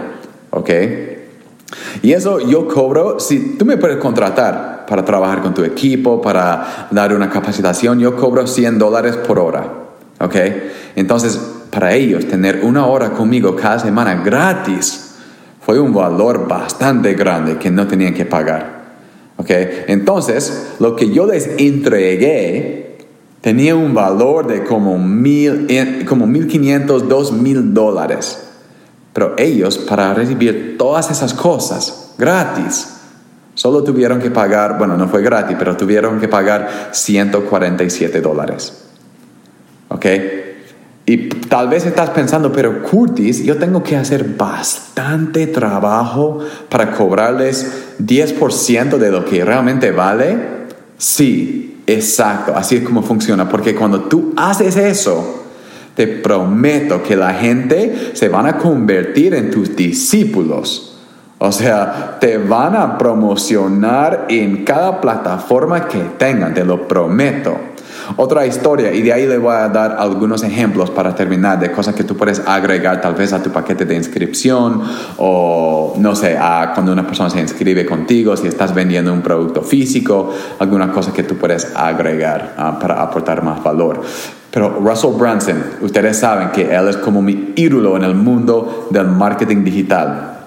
¿Ok? 0.52 0.70
Y 2.02 2.14
eso 2.14 2.40
yo 2.40 2.68
cobro, 2.68 3.20
si 3.20 3.56
tú 3.58 3.66
me 3.66 3.78
puedes 3.78 3.98
contratar 3.98 4.86
para 4.88 5.04
trabajar 5.04 5.42
con 5.42 5.54
tu 5.54 5.64
equipo, 5.64 6.22
para 6.22 6.88
dar 6.92 7.14
una 7.14 7.30
capacitación, 7.30 8.00
yo 8.00 8.16
cobro 8.16 8.46
100 8.46 8.78
dólares 8.78 9.18
por 9.18 9.40
hora. 9.40 9.64
¿Ok? 10.20 10.36
Entonces, 10.96 11.40
para 11.70 11.94
ellos, 11.94 12.28
tener 12.28 12.62
una 12.64 12.86
hora 12.86 13.10
conmigo 13.12 13.56
cada 13.56 13.80
semana 13.80 14.22
gratis 14.24 15.03
fue 15.66 15.80
un 15.80 15.94
valor 15.94 16.48
bastante 16.48 17.14
grande 17.14 17.58
que 17.58 17.72
no 17.72 17.88
tenían 17.88 18.14
que 18.14 18.26
pagar. 18.26 18.84
¿Ok? 19.38 19.50
Entonces, 19.88 20.74
lo 20.80 20.96
que 20.96 21.12
yo 21.12 21.26
les 21.26 21.48
entregué 21.58 22.98
tenía 23.42 23.76
un 23.76 23.94
valor 23.94 24.48
de 24.48 24.64
como, 24.64 24.98
mil, 24.98 25.66
eh, 25.70 26.06
como 26.08 26.28
1.500, 26.28 27.08
2.000 27.08 27.74
dólares. 27.74 28.50
Pero 29.14 29.36
ellos, 29.38 29.78
para 29.78 30.14
recibir 30.14 30.76
todas 30.78 31.12
esas 31.12 31.34
cosas 31.34 32.14
gratis, 32.18 32.90
solo 33.54 33.84
tuvieron 33.84 34.20
que 34.20 34.32
pagar, 34.32 34.78
bueno, 34.78 34.98
no 34.98 35.08
fue 35.08 35.22
gratis, 35.22 35.56
pero 35.58 35.78
tuvieron 35.78 36.20
que 36.20 36.28
pagar 36.28 36.90
147 36.92 38.22
dólares. 38.22 38.86
¿Ok? 39.90 40.06
Y 41.06 41.28
tal 41.28 41.68
vez 41.68 41.86
estás 41.86 42.12
pensando, 42.12 42.52
pero 42.52 42.82
Curtis, 42.82 43.44
yo 43.44 43.58
tengo 43.58 43.84
que 43.84 43.98
hacer 43.98 44.24
bastante 44.38 45.48
trabajo 45.48 46.40
para 46.70 46.92
cobrarles 46.92 47.96
10% 48.00 48.98
de 48.98 49.12
lo 49.12 49.26
que 49.26 49.44
realmente 49.44 49.92
vale. 49.92 50.38
Sí, 50.98 51.82
exacto, 51.86 52.56
así 52.56 52.78
es 52.78 52.84
como 52.84 53.04
funciona, 53.04 53.50
porque 53.50 53.76
cuando 53.76 54.04
tú 54.04 54.34
haces 54.38 54.78
eso, 54.78 55.44
te 55.96 56.08
prometo 56.08 57.04
que 57.04 57.18
la 57.18 57.34
gente 57.34 58.12
se 58.14 58.30
van 58.30 58.46
a 58.46 58.58
convertir 58.58 59.34
en 59.34 59.52
tus 59.52 59.76
discípulos. 59.76 60.98
O 61.38 61.52
sea, 61.52 62.18
te 62.22 62.38
van 62.38 62.78
a 62.78 62.98
promocionar 62.98 64.28
en 64.30 64.64
cada 64.64 65.02
plataforma 65.02 65.90
que 65.90 66.00
tengan, 66.18 66.54
te 66.54 66.64
lo 66.64 66.88
prometo. 66.88 67.73
Otra 68.18 68.46
historia, 68.46 68.94
y 68.94 69.02
de 69.02 69.14
ahí 69.14 69.28
le 69.28 69.38
voy 69.38 69.56
a 69.56 69.70
dar 69.70 69.96
algunos 70.00 70.44
ejemplos 70.44 70.90
para 70.90 71.16
terminar 71.16 71.60
de 71.60 71.72
cosas 71.72 71.96
que 71.96 72.04
tú 72.04 72.16
puedes 72.18 72.42
agregar 72.46 73.02
tal 73.02 73.16
vez 73.16 73.34
a 73.34 73.42
tu 73.42 73.50
paquete 73.50 73.86
de 73.86 73.96
inscripción 73.96 74.82
o 75.18 75.96
no 75.98 76.16
sé, 76.16 76.38
a 76.38 76.72
cuando 76.74 76.92
una 76.92 77.06
persona 77.06 77.30
se 77.30 77.40
inscribe 77.40 77.86
contigo, 77.86 78.36
si 78.38 78.48
estás 78.48 78.74
vendiendo 78.74 79.14
un 79.14 79.22
producto 79.22 79.62
físico, 79.62 80.34
alguna 80.60 80.92
cosa 80.92 81.14
que 81.14 81.24
tú 81.24 81.36
puedes 81.36 81.76
agregar 81.76 82.56
ah, 82.58 82.78
para 82.80 83.02
aportar 83.02 83.44
más 83.44 83.64
valor. 83.64 84.02
Pero 84.52 84.70
Russell 84.70 85.14
Brunson, 85.18 85.64
ustedes 85.82 86.20
saben 86.20 86.50
que 86.50 86.76
él 86.76 86.88
es 86.88 86.98
como 86.98 87.22
mi 87.22 87.54
ídolo 87.56 87.98
en 87.98 88.04
el 88.04 88.14
mundo 88.14 88.88
del 88.92 89.08
marketing 89.08 89.64
digital. 89.64 90.38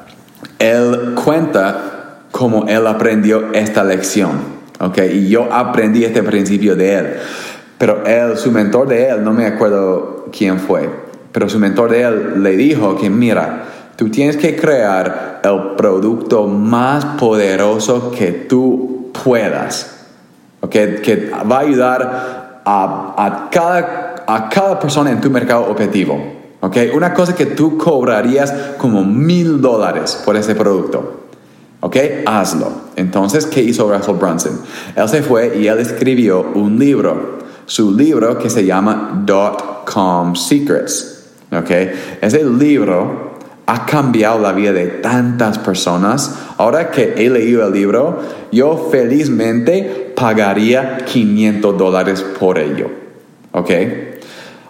Él 0.61 1.15
cuenta 1.23 2.21
cómo 2.31 2.67
él 2.69 2.87
aprendió 2.87 3.53
esta 3.53 3.83
lección, 3.83 4.56
¿ok? 4.81 4.99
Y 5.13 5.29
yo 5.29 5.53
aprendí 5.53 6.05
este 6.05 6.23
principio 6.23 6.77
de 6.77 6.95
él. 6.95 7.17
Pero 7.79 8.05
él, 8.07 8.37
su 8.37 8.51
mentor 8.51 8.89
de 8.89 9.09
él, 9.09 9.25
no 9.25 9.33
me 9.33 9.47
acuerdo 9.47 10.27
quién 10.37 10.59
fue, 10.59 10.89
pero 11.33 11.49
su 11.49 11.59
mentor 11.59 11.91
de 11.91 12.03
él 12.03 12.43
le 12.43 12.57
dijo 12.57 12.97
que 12.97 13.11
mira, 13.11 13.65
tú 13.97 14.09
tienes 14.09 14.37
que 14.37 14.57
crear 14.57 15.41
el 15.43 15.77
producto 15.77 16.47
más 16.47 17.05
poderoso 17.19 18.11
que 18.11 18.33
tú 18.33 19.13
puedas, 19.25 20.07
¿ok? 20.61 20.71
Que 21.03 21.31
va 21.51 21.59
a 21.59 21.61
ayudar 21.61 22.63
a, 22.65 23.49
cada, 23.51 24.25
a 24.27 24.49
cada 24.49 24.81
persona 24.81 25.11
en 25.11 25.21
tu 25.21 25.31
mercado 25.31 25.71
objetivo. 25.71 26.37
¿ok? 26.61 26.77
Una 26.95 27.15
cosa 27.15 27.35
que 27.35 27.47
tú 27.47 27.79
cobrarías 27.79 28.53
como 28.79 29.05
mil 29.05 29.61
dólares 29.61 30.21
por 30.25 30.37
ese 30.37 30.55
producto. 30.55 31.26
¿Ok? 31.81 31.97
Hazlo. 32.27 32.73
Entonces, 32.97 33.47
¿qué 33.47 33.63
hizo 33.63 33.93
Russell 33.93 34.17
Brunson? 34.17 34.61
Él 34.95 35.09
se 35.09 35.23
fue 35.23 35.59
y 35.59 35.67
él 35.67 35.79
escribió 35.79 36.41
un 36.55 36.79
libro. 36.79 37.39
Su 37.67 37.97
libro 37.97 38.39
que 38.39 38.49
se 38.49 38.65
llama 38.65 39.23
Dot 39.25 39.85
Com 39.93 40.35
Secrets. 40.35 41.25
¿Ok? 41.53 41.71
Ese 42.21 42.45
libro 42.45 43.27
ha 43.67 43.85
cambiado 43.85 44.39
la 44.41 44.53
vida 44.53 44.73
de 44.73 44.87
tantas 44.87 45.59
personas. 45.59 46.35
Ahora 46.57 46.91
que 46.91 47.15
he 47.17 47.29
leído 47.29 47.67
el 47.67 47.73
libro, 47.73 48.21
yo 48.53 48.89
felizmente 48.91 50.13
pagaría 50.17 50.99
500 50.99 51.77
dólares 51.77 52.25
por 52.39 52.59
ello. 52.59 52.91
¿Ok? 53.53 53.71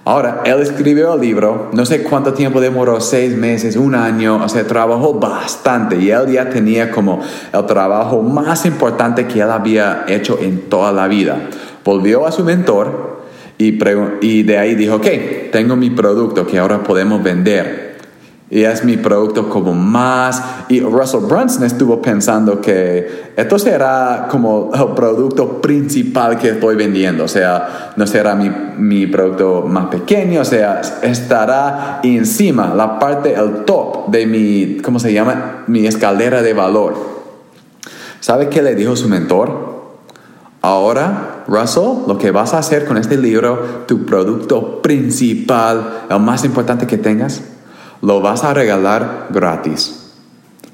Ahora, 0.09 0.43
él 0.45 0.61
escribió 0.61 1.15
el 1.15 1.21
libro, 1.21 1.69
no 1.73 1.85
sé 1.85 2.05
cuánto 2.05 2.33
tiempo 2.33 2.61
demoró, 2.61 3.01
seis 3.01 3.37
meses, 3.37 3.75
un 3.75 3.97
año, 3.97 4.37
o 4.37 4.49
sea, 4.49 4.65
trabajó 4.65 5.15
bastante 5.15 5.97
y 5.97 6.11
él 6.11 6.31
ya 6.31 6.49
tenía 6.49 6.93
como 6.93 7.21
el 7.53 7.67
trabajo 7.67 8.23
más 8.23 8.65
importante 8.67 9.27
que 9.27 9.41
él 9.41 9.51
había 9.51 10.05
hecho 10.07 10.39
en 10.41 10.69
toda 10.69 10.93
la 10.93 11.09
vida. 11.09 11.49
Volvió 11.85 12.25
a 12.25 12.31
su 12.31 12.45
mentor 12.45 13.23
y, 13.59 13.73
de 14.45 14.59
ahí 14.59 14.77
dijo, 14.77 14.95
ok, 14.95 15.07
tengo 15.51 15.75
mi 15.75 15.91
producto 15.91 16.47
que 16.47 16.57
ahora 16.57 16.85
podemos 16.85 17.21
vender 17.21 17.86
y 18.49 18.63
es 18.63 18.85
mi 18.85 18.97
producto 18.97 19.49
como 19.49 19.75
más. 19.75 20.43
Y 20.69 20.81
Russell 20.81 21.21
Brunson 21.21 21.65
estuvo 21.65 22.01
pensando 22.01 22.61
que 22.61 23.33
esto 23.37 23.59
será 23.59 24.29
como 24.31 24.71
el 24.73 24.95
producto 24.95 25.61
principal 25.61 26.39
que 26.39 26.51
estoy 26.51 26.77
vendiendo. 26.77 27.25
O 27.25 27.29
sea, 27.29 27.93
no 27.97 28.07
será 28.07 28.37
mi, 28.37 28.51
mi 28.79 29.07
producto 29.09 29.65
más 29.67 29.87
pequeño. 29.87 30.43
O 30.43 30.45
sea, 30.45 30.81
estará 31.03 32.01
encima, 32.05 32.73
la 32.75 32.99
parte, 32.99 33.35
el 33.35 33.65
top 33.65 34.09
de 34.09 34.27
mi, 34.27 34.79
¿cómo 34.83 35.01
se 35.01 35.13
llama? 35.13 35.65
Mi 35.67 35.87
escalera 35.87 36.41
de 36.43 36.55
valor. 36.55 36.95
¿Sabe 38.21 38.49
qué 38.49 38.63
le 38.63 38.77
dijo 38.77 38.95
su 38.95 39.09
mentor? 39.09 39.77
Ahora, 40.63 41.45
Russell, 41.49 42.07
lo 42.09 42.17
que 42.19 42.31
vas 42.31 42.55
a 42.55 42.59
hacer 42.59 42.87
con 42.87 42.97
este 42.97 43.17
libro, 43.17 43.85
tu 43.87 44.05
producto 44.05 44.83
principal, 44.83 46.05
el 46.11 46.21
más 46.21 46.45
importante 46.45 46.87
que 46.87 46.99
tengas, 46.99 47.43
lo 48.07 48.21
vas 48.21 48.45
a 48.45 48.55
regalar 48.55 49.27
gratis 49.31 50.13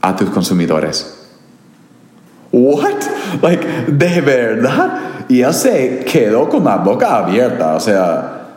a 0.02 0.14
tus 0.14 0.28
consumidores. 0.28 1.16
What? 2.52 3.00
Like, 3.40 3.66
de 3.88 4.20
verdad. 4.20 4.98
Y 5.30 5.40
él 5.40 5.54
se 5.54 6.04
quedó 6.04 6.46
con 6.50 6.62
la 6.64 6.76
boca 6.76 7.16
abierta. 7.16 7.74
O 7.74 7.80
sea, 7.80 8.48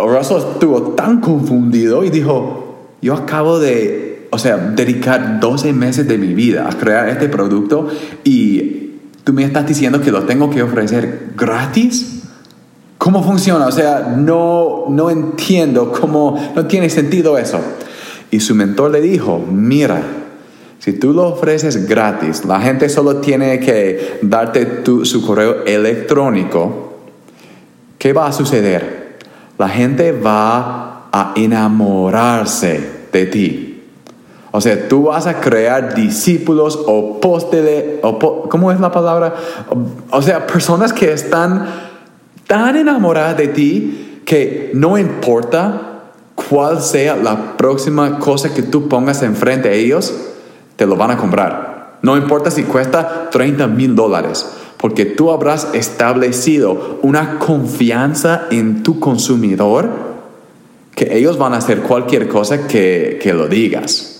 Russell 0.00 0.38
estuvo 0.38 0.82
tan 0.94 1.20
confundido 1.20 2.02
y 2.02 2.10
dijo, 2.10 2.88
yo 3.00 3.14
acabo 3.14 3.60
de, 3.60 4.26
o 4.32 4.38
sea, 4.38 4.56
dedicar 4.56 5.38
12 5.38 5.72
meses 5.72 6.08
de 6.08 6.18
mi 6.18 6.34
vida 6.34 6.68
a 6.68 6.72
crear 6.72 7.08
este 7.08 7.28
producto 7.28 7.86
y 8.24 8.94
tú 9.22 9.32
me 9.32 9.44
estás 9.44 9.64
diciendo 9.64 10.00
que 10.00 10.10
lo 10.10 10.24
tengo 10.24 10.50
que 10.50 10.60
ofrecer 10.60 11.34
gratis. 11.36 12.22
¿Cómo 12.98 13.22
funciona? 13.22 13.68
O 13.68 13.72
sea, 13.72 14.12
no, 14.16 14.86
no 14.88 15.08
entiendo 15.08 15.92
cómo, 15.92 16.36
no 16.56 16.66
tiene 16.66 16.90
sentido 16.90 17.38
eso. 17.38 17.60
Y 18.34 18.40
su 18.40 18.56
mentor 18.56 18.90
le 18.90 19.00
dijo, 19.00 19.38
mira, 19.38 20.02
si 20.80 20.94
tú 20.94 21.12
lo 21.12 21.28
ofreces 21.28 21.86
gratis, 21.86 22.44
la 22.44 22.60
gente 22.60 22.88
solo 22.88 23.18
tiene 23.18 23.60
que 23.60 24.18
darte 24.22 24.82
su 25.04 25.24
correo 25.24 25.64
electrónico, 25.64 26.94
¿qué 27.96 28.12
va 28.12 28.26
a 28.26 28.32
suceder? 28.32 29.20
La 29.56 29.68
gente 29.68 30.10
va 30.10 31.10
a 31.12 31.32
enamorarse 31.36 32.80
de 33.12 33.26
ti. 33.26 33.84
O 34.50 34.60
sea, 34.60 34.88
tú 34.88 35.04
vas 35.04 35.28
a 35.28 35.38
crear 35.38 35.94
discípulos 35.94 36.76
o 36.88 37.20
postele, 37.20 38.00
o 38.02 38.48
¿cómo 38.48 38.72
es 38.72 38.80
la 38.80 38.90
palabra? 38.90 39.32
O, 40.10 40.22
sea, 40.22 40.44
personas 40.44 40.92
que 40.92 41.12
están 41.12 41.66
tan 42.48 42.74
enamoradas 42.74 43.36
de 43.36 43.46
ti 43.46 44.22
que 44.24 44.72
no 44.74 44.98
importa 44.98 45.93
cuál 46.48 46.80
sea 46.80 47.16
la 47.16 47.56
próxima 47.56 48.18
cosa 48.18 48.52
que 48.54 48.62
tú 48.62 48.88
pongas 48.88 49.22
enfrente 49.22 49.68
de 49.68 49.78
ellos, 49.78 50.14
te 50.76 50.86
lo 50.86 50.96
van 50.96 51.10
a 51.10 51.16
comprar. 51.16 51.98
No 52.02 52.16
importa 52.16 52.50
si 52.50 52.64
cuesta 52.64 53.30
30 53.30 53.66
mil 53.68 53.94
dólares, 53.94 54.46
porque 54.76 55.06
tú 55.06 55.30
habrás 55.30 55.68
establecido 55.72 56.98
una 57.02 57.38
confianza 57.38 58.46
en 58.50 58.82
tu 58.82 59.00
consumidor 59.00 59.88
que 60.94 61.16
ellos 61.16 61.38
van 61.38 61.54
a 61.54 61.56
hacer 61.56 61.80
cualquier 61.80 62.28
cosa 62.28 62.66
que, 62.66 63.18
que 63.22 63.32
lo 63.32 63.48
digas. 63.48 64.10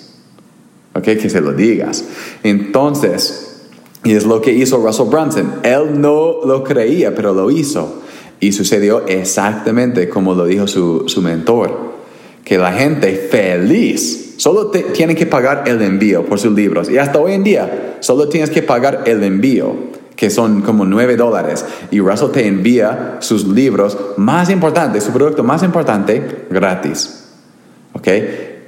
Que 1.02 1.28
se 1.28 1.40
lo 1.40 1.52
digas. 1.52 2.04
Entonces, 2.42 3.62
y 4.04 4.12
es 4.12 4.24
lo 4.24 4.40
que 4.40 4.52
hizo 4.52 4.78
Russell 4.78 5.08
Brunson. 5.08 5.54
Él 5.62 6.00
no 6.00 6.44
lo 6.44 6.62
creía, 6.62 7.14
pero 7.14 7.34
lo 7.34 7.50
hizo. 7.50 8.02
Y 8.38 8.52
sucedió 8.52 9.06
exactamente 9.06 10.08
como 10.08 10.34
lo 10.34 10.44
dijo 10.44 10.66
su, 10.66 11.04
su 11.08 11.20
mentor. 11.20 11.93
Que 12.44 12.58
la 12.58 12.72
gente 12.72 13.28
feliz 13.30 14.34
solo 14.36 14.70
tiene 14.70 15.14
que 15.14 15.26
pagar 15.26 15.64
el 15.66 15.80
envío 15.82 16.24
por 16.24 16.38
sus 16.38 16.52
libros. 16.52 16.90
Y 16.90 16.98
hasta 16.98 17.18
hoy 17.18 17.32
en 17.32 17.44
día, 17.44 17.96
solo 18.00 18.28
tienes 18.28 18.50
que 18.50 18.62
pagar 18.62 19.04
el 19.06 19.22
envío, 19.22 19.74
que 20.14 20.30
son 20.30 20.60
como 20.60 20.84
9 20.84 21.16
dólares. 21.16 21.64
Y 21.90 22.00
Russell 22.00 22.30
te 22.30 22.46
envía 22.46 23.16
sus 23.20 23.46
libros 23.46 23.96
más 24.16 24.50
importantes, 24.50 25.04
su 25.04 25.12
producto 25.12 25.42
más 25.42 25.62
importante, 25.62 26.46
gratis. 26.50 27.24
¿Ok? 27.94 28.08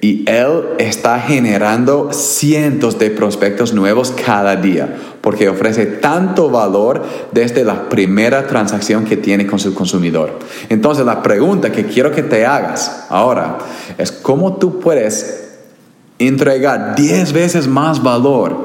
Y 0.00 0.24
él 0.28 0.62
está 0.78 1.18
generando 1.20 2.12
cientos 2.12 2.98
de 2.98 3.10
prospectos 3.10 3.72
nuevos 3.72 4.12
cada 4.24 4.56
día 4.56 4.96
porque 5.20 5.48
ofrece 5.48 5.86
tanto 5.86 6.50
valor 6.50 7.02
desde 7.32 7.64
la 7.64 7.88
primera 7.88 8.46
transacción 8.46 9.04
que 9.04 9.16
tiene 9.16 9.46
con 9.46 9.58
su 9.58 9.74
consumidor. 9.74 10.38
Entonces 10.68 11.04
la 11.04 11.22
pregunta 11.22 11.72
que 11.72 11.86
quiero 11.86 12.12
que 12.12 12.22
te 12.22 12.46
hagas 12.46 13.06
ahora 13.08 13.58
es 13.98 14.12
cómo 14.12 14.56
tú 14.56 14.78
puedes 14.78 15.48
entregar 16.18 16.94
10 16.94 17.32
veces 17.32 17.66
más 17.66 18.02
valor 18.02 18.56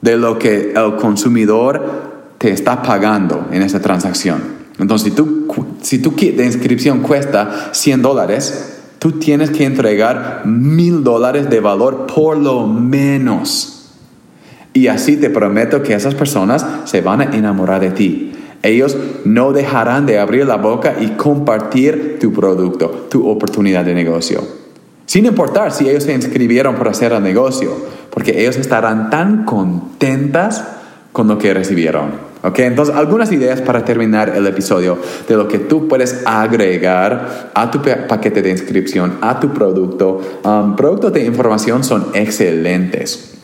de 0.00 0.16
lo 0.16 0.38
que 0.38 0.72
el 0.74 0.96
consumidor 0.96 2.08
te 2.38 2.52
está 2.52 2.82
pagando 2.82 3.46
en 3.52 3.62
esa 3.62 3.80
transacción. 3.80 4.42
Entonces 4.78 5.10
si 5.10 5.14
tu, 5.14 5.46
si 5.82 5.98
tu 5.98 6.14
kit 6.14 6.36
de 6.36 6.46
inscripción 6.46 7.00
cuesta 7.00 7.70
100 7.72 8.00
dólares, 8.00 8.77
tú 8.98 9.12
tienes 9.12 9.50
que 9.50 9.64
entregar 9.64 10.42
mil 10.44 11.04
dólares 11.04 11.50
de 11.50 11.60
valor 11.60 12.06
por 12.06 12.36
lo 12.36 12.66
menos. 12.66 13.90
Y 14.72 14.88
así 14.88 15.16
te 15.16 15.30
prometo 15.30 15.82
que 15.82 15.94
esas 15.94 16.14
personas 16.14 16.64
se 16.84 17.00
van 17.00 17.20
a 17.20 17.36
enamorar 17.36 17.80
de 17.80 17.90
ti. 17.90 18.32
Ellos 18.62 18.96
no 19.24 19.52
dejarán 19.52 20.06
de 20.06 20.18
abrir 20.18 20.46
la 20.46 20.56
boca 20.56 20.96
y 21.00 21.08
compartir 21.10 22.18
tu 22.20 22.32
producto, 22.32 23.06
tu 23.08 23.28
oportunidad 23.28 23.84
de 23.84 23.94
negocio. 23.94 24.42
Sin 25.06 25.26
importar 25.26 25.72
si 25.72 25.88
ellos 25.88 26.04
se 26.04 26.12
inscribieron 26.12 26.74
para 26.74 26.90
hacer 26.90 27.12
el 27.12 27.22
negocio, 27.22 27.74
porque 28.10 28.40
ellos 28.40 28.56
estarán 28.56 29.10
tan 29.10 29.44
contentas 29.44 30.64
con 31.18 31.26
lo 31.26 31.36
que 31.36 31.52
recibieron. 31.52 32.12
Ok, 32.44 32.60
entonces 32.60 32.94
algunas 32.94 33.32
ideas 33.32 33.60
para 33.60 33.84
terminar 33.84 34.28
el 34.36 34.46
episodio 34.46 34.96
de 35.26 35.36
lo 35.36 35.48
que 35.48 35.58
tú 35.58 35.88
puedes 35.88 36.22
agregar 36.24 37.50
a 37.52 37.68
tu 37.72 37.80
paquete 37.82 38.40
de 38.40 38.50
inscripción, 38.50 39.18
a 39.20 39.40
tu 39.40 39.52
producto. 39.52 40.20
Um, 40.44 40.76
productos 40.76 41.12
de 41.12 41.24
información 41.24 41.82
son 41.82 42.06
excelentes. 42.14 43.34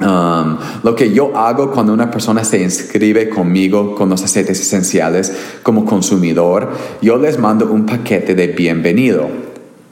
Um, 0.00 0.56
lo 0.82 0.94
que 0.94 1.12
yo 1.12 1.36
hago 1.36 1.70
cuando 1.70 1.92
una 1.92 2.10
persona 2.10 2.42
se 2.44 2.62
inscribe 2.62 3.28
conmigo 3.28 3.94
con 3.94 4.08
los 4.08 4.24
aceites 4.24 4.58
esenciales 4.58 5.30
como 5.62 5.84
consumidor, 5.84 6.70
yo 7.02 7.18
les 7.18 7.38
mando 7.38 7.70
un 7.70 7.84
paquete 7.84 8.34
de 8.34 8.46
bienvenido. 8.46 9.47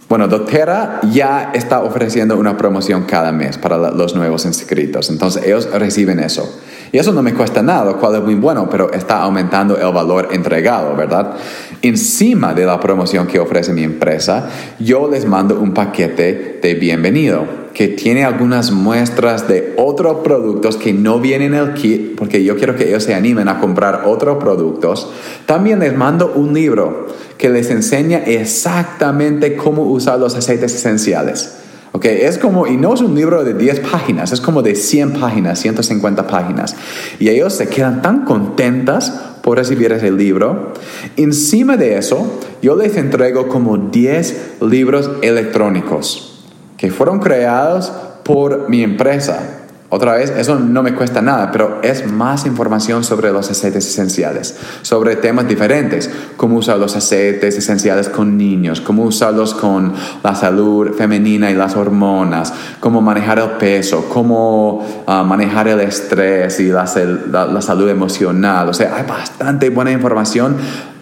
Bueno, 0.09 0.29
doTERRA 0.29 1.01
ya 1.11 1.51
está 1.53 1.83
ofreciendo 1.83 2.37
una 2.37 2.57
promoción 2.57 3.05
cada 3.05 3.33
mes 3.33 3.59
para 3.59 3.77
los 3.91 4.15
nuevos 4.15 4.47
inscritos, 4.47 5.11
entonces 5.11 5.45
ellos 5.45 5.69
reciben 5.73 6.21
eso. 6.21 6.61
Y 6.93 6.99
eso 6.99 7.13
no 7.13 7.23
me 7.23 7.35
cuesta 7.35 7.61
nada, 7.61 7.87
lo 7.87 7.99
cual 7.99 8.15
es 8.15 8.23
muy 8.23 8.37
bueno, 8.37 8.69
pero 8.71 8.93
está 8.93 9.23
aumentando 9.23 9.77
el 9.77 9.93
valor 9.93 10.29
entregado, 10.31 10.95
¿verdad? 10.95 11.35
Encima 11.83 12.55
de 12.55 12.65
la 12.65 12.79
promoción 12.79 13.27
que 13.27 13.41
ofrece 13.41 13.73
mi 13.73 13.83
empresa, 13.83 14.49
yo 14.79 15.11
les 15.11 15.27
mando 15.27 15.59
un 15.59 15.75
paquete 15.75 16.61
de 16.63 16.75
bienvenido 16.75 17.66
que 17.77 17.89
tiene 17.89 18.25
algunas 18.25 18.71
muestras 18.71 19.49
de 19.49 19.75
otros 19.77 20.23
productos 20.25 20.79
que 20.79 20.95
no 20.95 21.21
vienen 21.21 21.53
en 21.53 21.61
el 21.61 21.75
kit, 21.75 22.17
porque 22.17 22.43
yo 22.43 22.57
quiero 22.57 22.75
que 22.75 22.89
ellos 22.89 23.05
se 23.05 23.15
animen 23.15 23.49
a 23.49 23.61
comprar 23.61 24.05
otros 24.07 24.43
productos. 24.43 25.11
También 25.45 25.81
les 25.81 25.95
mando 25.95 26.33
un 26.35 26.55
libro 26.55 27.09
que 27.37 27.51
les 27.51 27.69
enseña 27.69 28.21
exactamente 28.21 29.57
cómo 29.57 29.83
usar 29.83 30.19
los 30.19 30.35
aceites 30.35 30.75
esenciales. 30.75 31.53
Okay, 31.93 32.23
es 32.23 32.39
como, 32.39 32.67
y 32.67 32.79
no 32.79 32.95
es 32.95 33.03
un 33.03 33.15
libro 33.15 33.45
de 33.45 33.53
10 33.53 33.81
páginas, 33.81 34.33
es 34.33 34.41
como 34.41 34.63
de 34.63 34.75
100 34.75 35.13
páginas, 35.21 35.59
150 35.59 36.27
páginas. 36.27 36.75
Y 37.19 37.29
ellos 37.29 37.53
se 37.53 37.69
quedan 37.69 38.01
tan 38.01 38.25
contentas 38.25 39.13
por 39.43 39.59
recibir 39.59 39.93
ese 39.93 40.11
libro. 40.11 40.73
Encima 41.19 41.77
de 41.77 41.99
eso, 41.99 42.41
yo 42.63 42.75
les 42.75 42.97
entrego 42.97 43.49
como 43.49 43.77
10 43.77 44.61
libros 44.63 45.11
electrónicos 45.21 46.36
que 46.77 46.91
fueron 46.91 47.21
creados 47.21 47.93
por 48.25 48.69
mi 48.69 48.83
empresa. 48.83 49.57
Otra 49.89 50.15
vez, 50.15 50.31
eso 50.31 50.57
no 50.57 50.83
me 50.83 50.95
cuesta 50.95 51.23
nada, 51.23 51.53
pero 51.53 51.79
es 51.81 52.11
más 52.11 52.45
información 52.45 53.05
sobre 53.05 53.31
los 53.31 53.49
aceites 53.49 53.87
esenciales, 53.87 54.57
sobre 54.83 55.15
temas 55.15 55.47
diferentes, 55.47 56.11
cómo 56.37 56.57
usar 56.57 56.79
los 56.79 56.97
aceites 56.97 57.57
esenciales 57.57 58.09
con 58.09 58.37
niños, 58.37 58.81
cómo 58.81 59.05
usarlos 59.05 59.55
con 59.55 59.95
la 60.25 60.35
salud 60.35 60.93
femenina 60.95 61.53
y 61.53 61.55
las 61.55 61.77
hormonas, 61.77 62.53
cómo 62.81 63.01
manejar 63.01 63.39
el 63.39 63.51
peso, 63.51 64.09
cómo 64.13 65.05
ah, 65.07 65.23
manejar 65.23 65.69
el 65.69 65.81
estrés 65.81 66.59
y 66.59 66.67
la, 66.67 66.85
la 67.31 67.63
salud 67.63 67.89
emocional. 67.89 68.69
O 68.69 68.75
sea, 68.75 68.97
hay 68.97 69.05
bastante 69.05 69.71
buena 69.71 69.93
información 69.93 70.57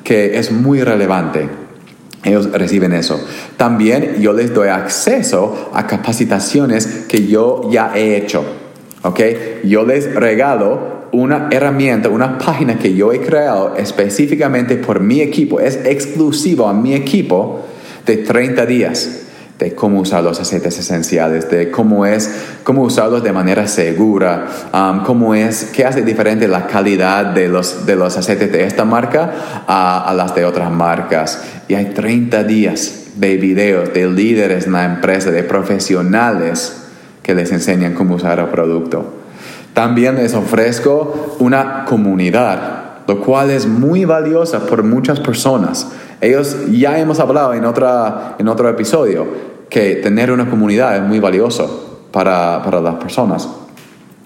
que 0.05 0.39
es 0.39 0.53
muy 0.53 0.83
relevante 0.83 1.64
ellos 2.25 2.51
reciben 2.53 2.93
eso. 2.93 3.21
También 3.57 4.17
yo 4.21 4.33
les 4.33 4.53
doy 4.53 4.69
acceso 4.69 5.71
a 5.75 5.87
capacitaciones 5.87 6.87
que 7.09 7.27
yo 7.27 7.69
ya 7.71 7.93
he 7.95 8.17
hecho. 8.17 8.45
¿ok? 9.03 9.21
Yo 9.65 9.85
les 9.85 10.15
regalo 10.15 10.95
una 11.13 11.49
herramienta, 11.51 12.09
una 12.09 12.39
página 12.39 12.79
que 12.79 12.95
yo 12.95 13.13
he 13.13 13.21
creado 13.21 13.77
específicamente 13.77 14.77
por 14.77 15.01
mi 15.01 15.21
equipo, 15.21 15.61
es 15.61 15.79
exclusivo 15.85 16.67
a 16.67 16.73
mi 16.73 16.95
equipo 16.95 17.61
de 18.05 18.17
30 18.17 18.67
días 18.67 19.24
de 19.65 19.75
cómo 19.75 20.01
usar 20.01 20.23
los 20.23 20.39
aceites 20.39 20.79
esenciales, 20.79 21.49
de 21.49 21.71
cómo 21.71 22.05
es, 22.05 22.31
cómo 22.65 22.83
usarlos 22.83 23.23
de 23.23 23.33
manera 23.33 23.67
segura, 23.67 24.45
um, 24.75 25.05
cómo 25.05 25.35
es, 25.35 25.71
qué 25.75 25.87
hace 25.87 26.03
diferente 26.03 26.47
la 26.49 26.67
calidad 26.67 27.25
de 27.25 27.49
los, 27.49 27.87
de 27.87 27.97
los 27.97 28.15
aceites 28.15 28.53
de 28.53 28.65
esta 28.65 28.85
marca 28.85 29.65
a, 29.67 30.07
a 30.07 30.13
las 30.13 30.35
de 30.35 30.45
otras 30.45 30.71
marcas. 30.71 31.43
Y 31.67 31.77
hay 31.77 31.87
30 31.87 32.45
días 32.45 33.05
de 33.17 33.39
videos 33.39 33.95
de 33.95 34.07
líderes 34.07 34.67
en 34.67 34.73
la 34.73 34.85
empresa, 34.85 35.31
de 35.31 35.43
profesionales 35.45 36.83
que 37.23 37.35
les 37.35 37.51
enseñan 37.51 37.95
cómo 37.95 38.17
usar 38.17 38.41
el 38.41 38.49
producto. 38.49 39.15
También 39.73 40.17
les 40.17 40.35
ofrezco 40.35 41.37
una 41.39 41.87
comunidad, 41.87 43.07
lo 43.09 43.19
cual 43.23 43.49
es 43.49 43.67
muy 43.67 44.05
valiosa 44.05 44.67
por 44.67 44.83
muchas 44.83 45.21
personas. 45.21 45.89
Ellos 46.21 46.55
ya 46.71 46.99
hemos 46.99 47.19
hablado 47.19 47.55
en, 47.55 47.65
otra, 47.65 48.37
en 48.39 48.49
otro 48.49 48.69
episodio 48.69 49.54
que 49.75 49.97
tener 49.97 50.31
una 50.31 50.49
comunidad 50.49 50.97
es 50.97 51.03
muy 51.03 51.19
valioso 51.19 52.07
para, 52.13 52.63
para 52.63 52.81
las 52.81 52.95
personas. 52.95 53.49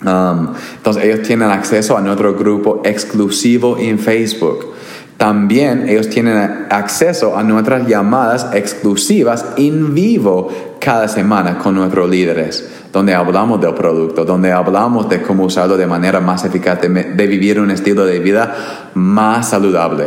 Um, 0.04 0.54
entonces 0.76 1.04
ellos 1.04 1.26
tienen 1.26 1.50
acceso 1.50 1.96
a 1.96 2.00
nuestro 2.00 2.34
grupo 2.34 2.82
exclusivo 2.84 3.78
en 3.78 3.98
Facebook. 3.98 4.74
También 5.16 5.88
ellos 5.88 6.08
tienen 6.08 6.66
acceso 6.70 7.36
a 7.36 7.42
nuestras 7.42 7.88
llamadas 7.88 8.48
exclusivas 8.52 9.44
en 9.56 9.94
vivo 9.94 10.48
cada 10.78 11.08
semana 11.08 11.58
con 11.58 11.74
nuestros 11.74 12.08
líderes 12.08 12.68
donde 12.92 13.14
hablamos 13.14 13.60
del 13.60 13.74
producto, 13.74 14.24
donde 14.24 14.52
hablamos 14.52 15.08
de 15.08 15.22
cómo 15.22 15.44
usarlo 15.44 15.76
de 15.76 15.86
manera 15.86 16.20
más 16.20 16.44
eficaz, 16.44 16.80
de, 16.80 17.26
vivir 17.26 17.60
un 17.60 17.70
estilo 17.70 18.04
de 18.06 18.18
vida 18.18 18.90
más 18.94 19.50
saludable. 19.50 20.06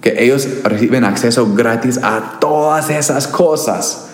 Que 0.00 0.22
ellos 0.22 0.46
reciben 0.64 1.04
acceso 1.04 1.54
gratis 1.54 1.98
a 2.02 2.38
todas 2.40 2.90
esas 2.90 3.26
cosas. 3.28 4.10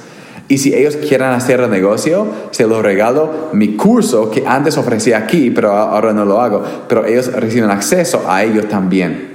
Y 0.51 0.59
si 0.59 0.75
ellos 0.75 0.97
quieren 0.97 1.29
hacer 1.29 1.61
el 1.61 1.71
negocio, 1.71 2.27
se 2.51 2.67
los 2.67 2.83
regalo 2.83 3.51
mi 3.53 3.77
curso 3.77 4.33
que 4.33 4.43
antes 4.45 4.77
ofrecía 4.77 5.19
aquí, 5.19 5.53
pero 5.53 5.71
ahora 5.71 6.13
no 6.13 6.25
lo 6.25 6.41
hago. 6.41 6.65
Pero 6.89 7.07
ellos 7.07 7.33
reciben 7.33 7.71
acceso 7.71 8.25
a 8.29 8.43
ello 8.43 8.65
también. 8.65 9.29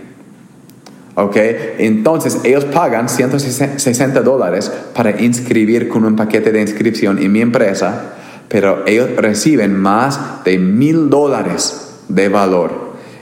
¿Ok? 1.15 1.37
Entonces 1.77 2.39
ellos 2.43 2.65
pagan 2.65 3.07
160 3.07 4.21
dólares 4.23 4.69
para 4.93 5.21
inscribir 5.21 5.87
con 5.87 6.03
un 6.03 6.17
paquete 6.17 6.51
de 6.51 6.59
inscripción 6.59 7.17
en 7.19 7.31
mi 7.31 7.39
empresa, 7.39 8.15
pero 8.49 8.85
ellos 8.85 9.15
reciben 9.15 9.73
más 9.73 10.43
de 10.43 10.57
mil 10.57 11.09
dólares 11.09 11.93
de 12.09 12.27
valor. 12.27 12.71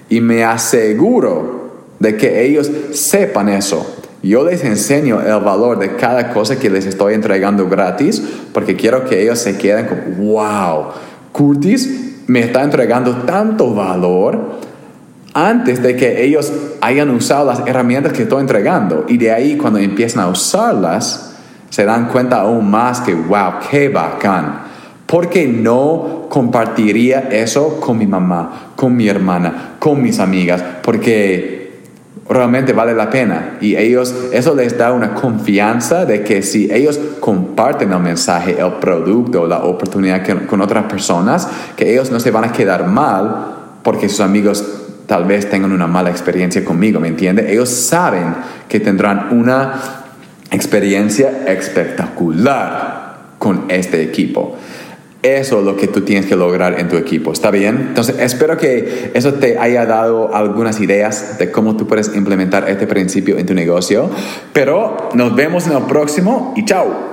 Y 0.09 0.19
me 0.19 0.43
aseguro 0.43 1.73
de 1.99 2.17
que 2.17 2.43
ellos 2.43 2.71
sepan 2.91 3.49
eso. 3.49 4.02
Yo 4.23 4.45
les 4.45 4.63
enseño 4.63 5.19
el 5.21 5.43
valor 5.43 5.77
de 5.77 5.97
cada 5.97 6.29
cosa 6.29 6.57
que 6.57 6.69
les 6.69 6.85
estoy 6.85 7.13
entregando 7.13 7.67
gratis 7.67 8.23
porque 8.53 8.77
quiero 8.77 9.03
que 9.03 9.21
ellos 9.21 9.37
se 9.37 9.57
queden 9.57 9.85
con, 9.85 10.17
wow, 10.17 10.85
Curtis 11.33 12.21
me 12.27 12.39
está 12.39 12.63
entregando 12.63 13.17
tanto 13.25 13.73
valor 13.73 14.61
antes 15.33 15.83
de 15.83 15.97
que 15.97 16.23
ellos 16.23 16.53
hayan 16.79 17.09
usado 17.09 17.45
las 17.45 17.67
herramientas 17.67 18.13
que 18.13 18.23
estoy 18.23 18.39
entregando. 18.39 19.05
Y 19.09 19.17
de 19.17 19.31
ahí 19.31 19.57
cuando 19.57 19.79
empiezan 19.79 20.23
a 20.23 20.27
usarlas, 20.27 21.35
se 21.69 21.83
dan 21.83 22.07
cuenta 22.07 22.41
aún 22.41 22.71
más 22.71 23.01
que, 23.01 23.13
wow, 23.13 23.55
qué 23.69 23.89
bacán. 23.89 24.61
¿Por 25.05 25.29
qué 25.29 25.47
no 25.47 26.27
compartiría 26.29 27.27
eso 27.31 27.79
con 27.81 27.97
mi 27.97 28.07
mamá, 28.07 28.71
con 28.75 28.95
mi 28.95 29.09
hermana, 29.09 29.75
con 29.79 30.01
mis 30.01 30.19
amigas? 30.19 30.63
Porque 30.81 31.62
realmente 32.29 32.73
vale 32.73 32.93
la 32.93 33.09
pena. 33.09 33.57
Y 33.61 33.75
ellos, 33.75 34.13
eso 34.31 34.55
les 34.55 34.77
da 34.77 34.91
una 34.91 35.13
confianza 35.13 36.05
de 36.05 36.23
que 36.23 36.41
si 36.41 36.71
ellos 36.71 36.99
comparten 37.19 37.91
el 37.91 37.99
mensaje, 37.99 38.57
el 38.59 38.73
producto, 38.73 39.47
la 39.47 39.63
oportunidad 39.63 40.23
con 40.45 40.61
otras 40.61 40.85
personas, 40.85 41.47
que 41.75 41.91
ellos 41.91 42.11
no 42.11 42.19
se 42.19 42.31
van 42.31 42.45
a 42.45 42.51
quedar 42.51 42.87
mal 42.87 43.47
porque 43.83 44.09
sus 44.09 44.21
amigos 44.21 44.63
tal 45.05 45.25
vez 45.25 45.49
tengan 45.49 45.71
una 45.71 45.87
mala 45.87 46.09
experiencia 46.09 46.63
conmigo, 46.63 46.99
¿me 46.99 47.09
entiende? 47.09 47.51
Ellos 47.51 47.69
saben 47.69 48.33
que 48.69 48.79
tendrán 48.79 49.37
una 49.37 49.73
experiencia 50.49 51.43
espectacular 51.47 53.17
con 53.37 53.65
este 53.67 54.01
equipo. 54.01 54.57
Eso 55.23 55.59
es 55.59 55.65
lo 55.65 55.77
que 55.77 55.87
tú 55.87 56.01
tienes 56.01 56.25
que 56.25 56.35
lograr 56.35 56.77
en 56.77 56.89
tu 56.89 56.97
equipo. 56.97 57.31
¿Está 57.31 57.49
bien? 57.49 57.85
Entonces, 57.87 58.17
espero 58.19 58.57
que 58.57 59.11
eso 59.13 59.33
te 59.35 59.57
haya 59.57 59.85
dado 59.85 60.35
algunas 60.35 60.81
ideas 60.81 61.37
de 61.37 61.49
cómo 61.49 61.77
tú 61.77 61.87
puedes 61.87 62.13
implementar 62.13 62.69
este 62.69 62.87
principio 62.87 63.37
en 63.37 63.45
tu 63.45 63.53
negocio. 63.53 64.09
Pero 64.51 65.09
nos 65.13 65.33
vemos 65.33 65.65
en 65.67 65.77
el 65.77 65.83
próximo 65.83 66.53
y 66.57 66.65
chao. 66.65 67.12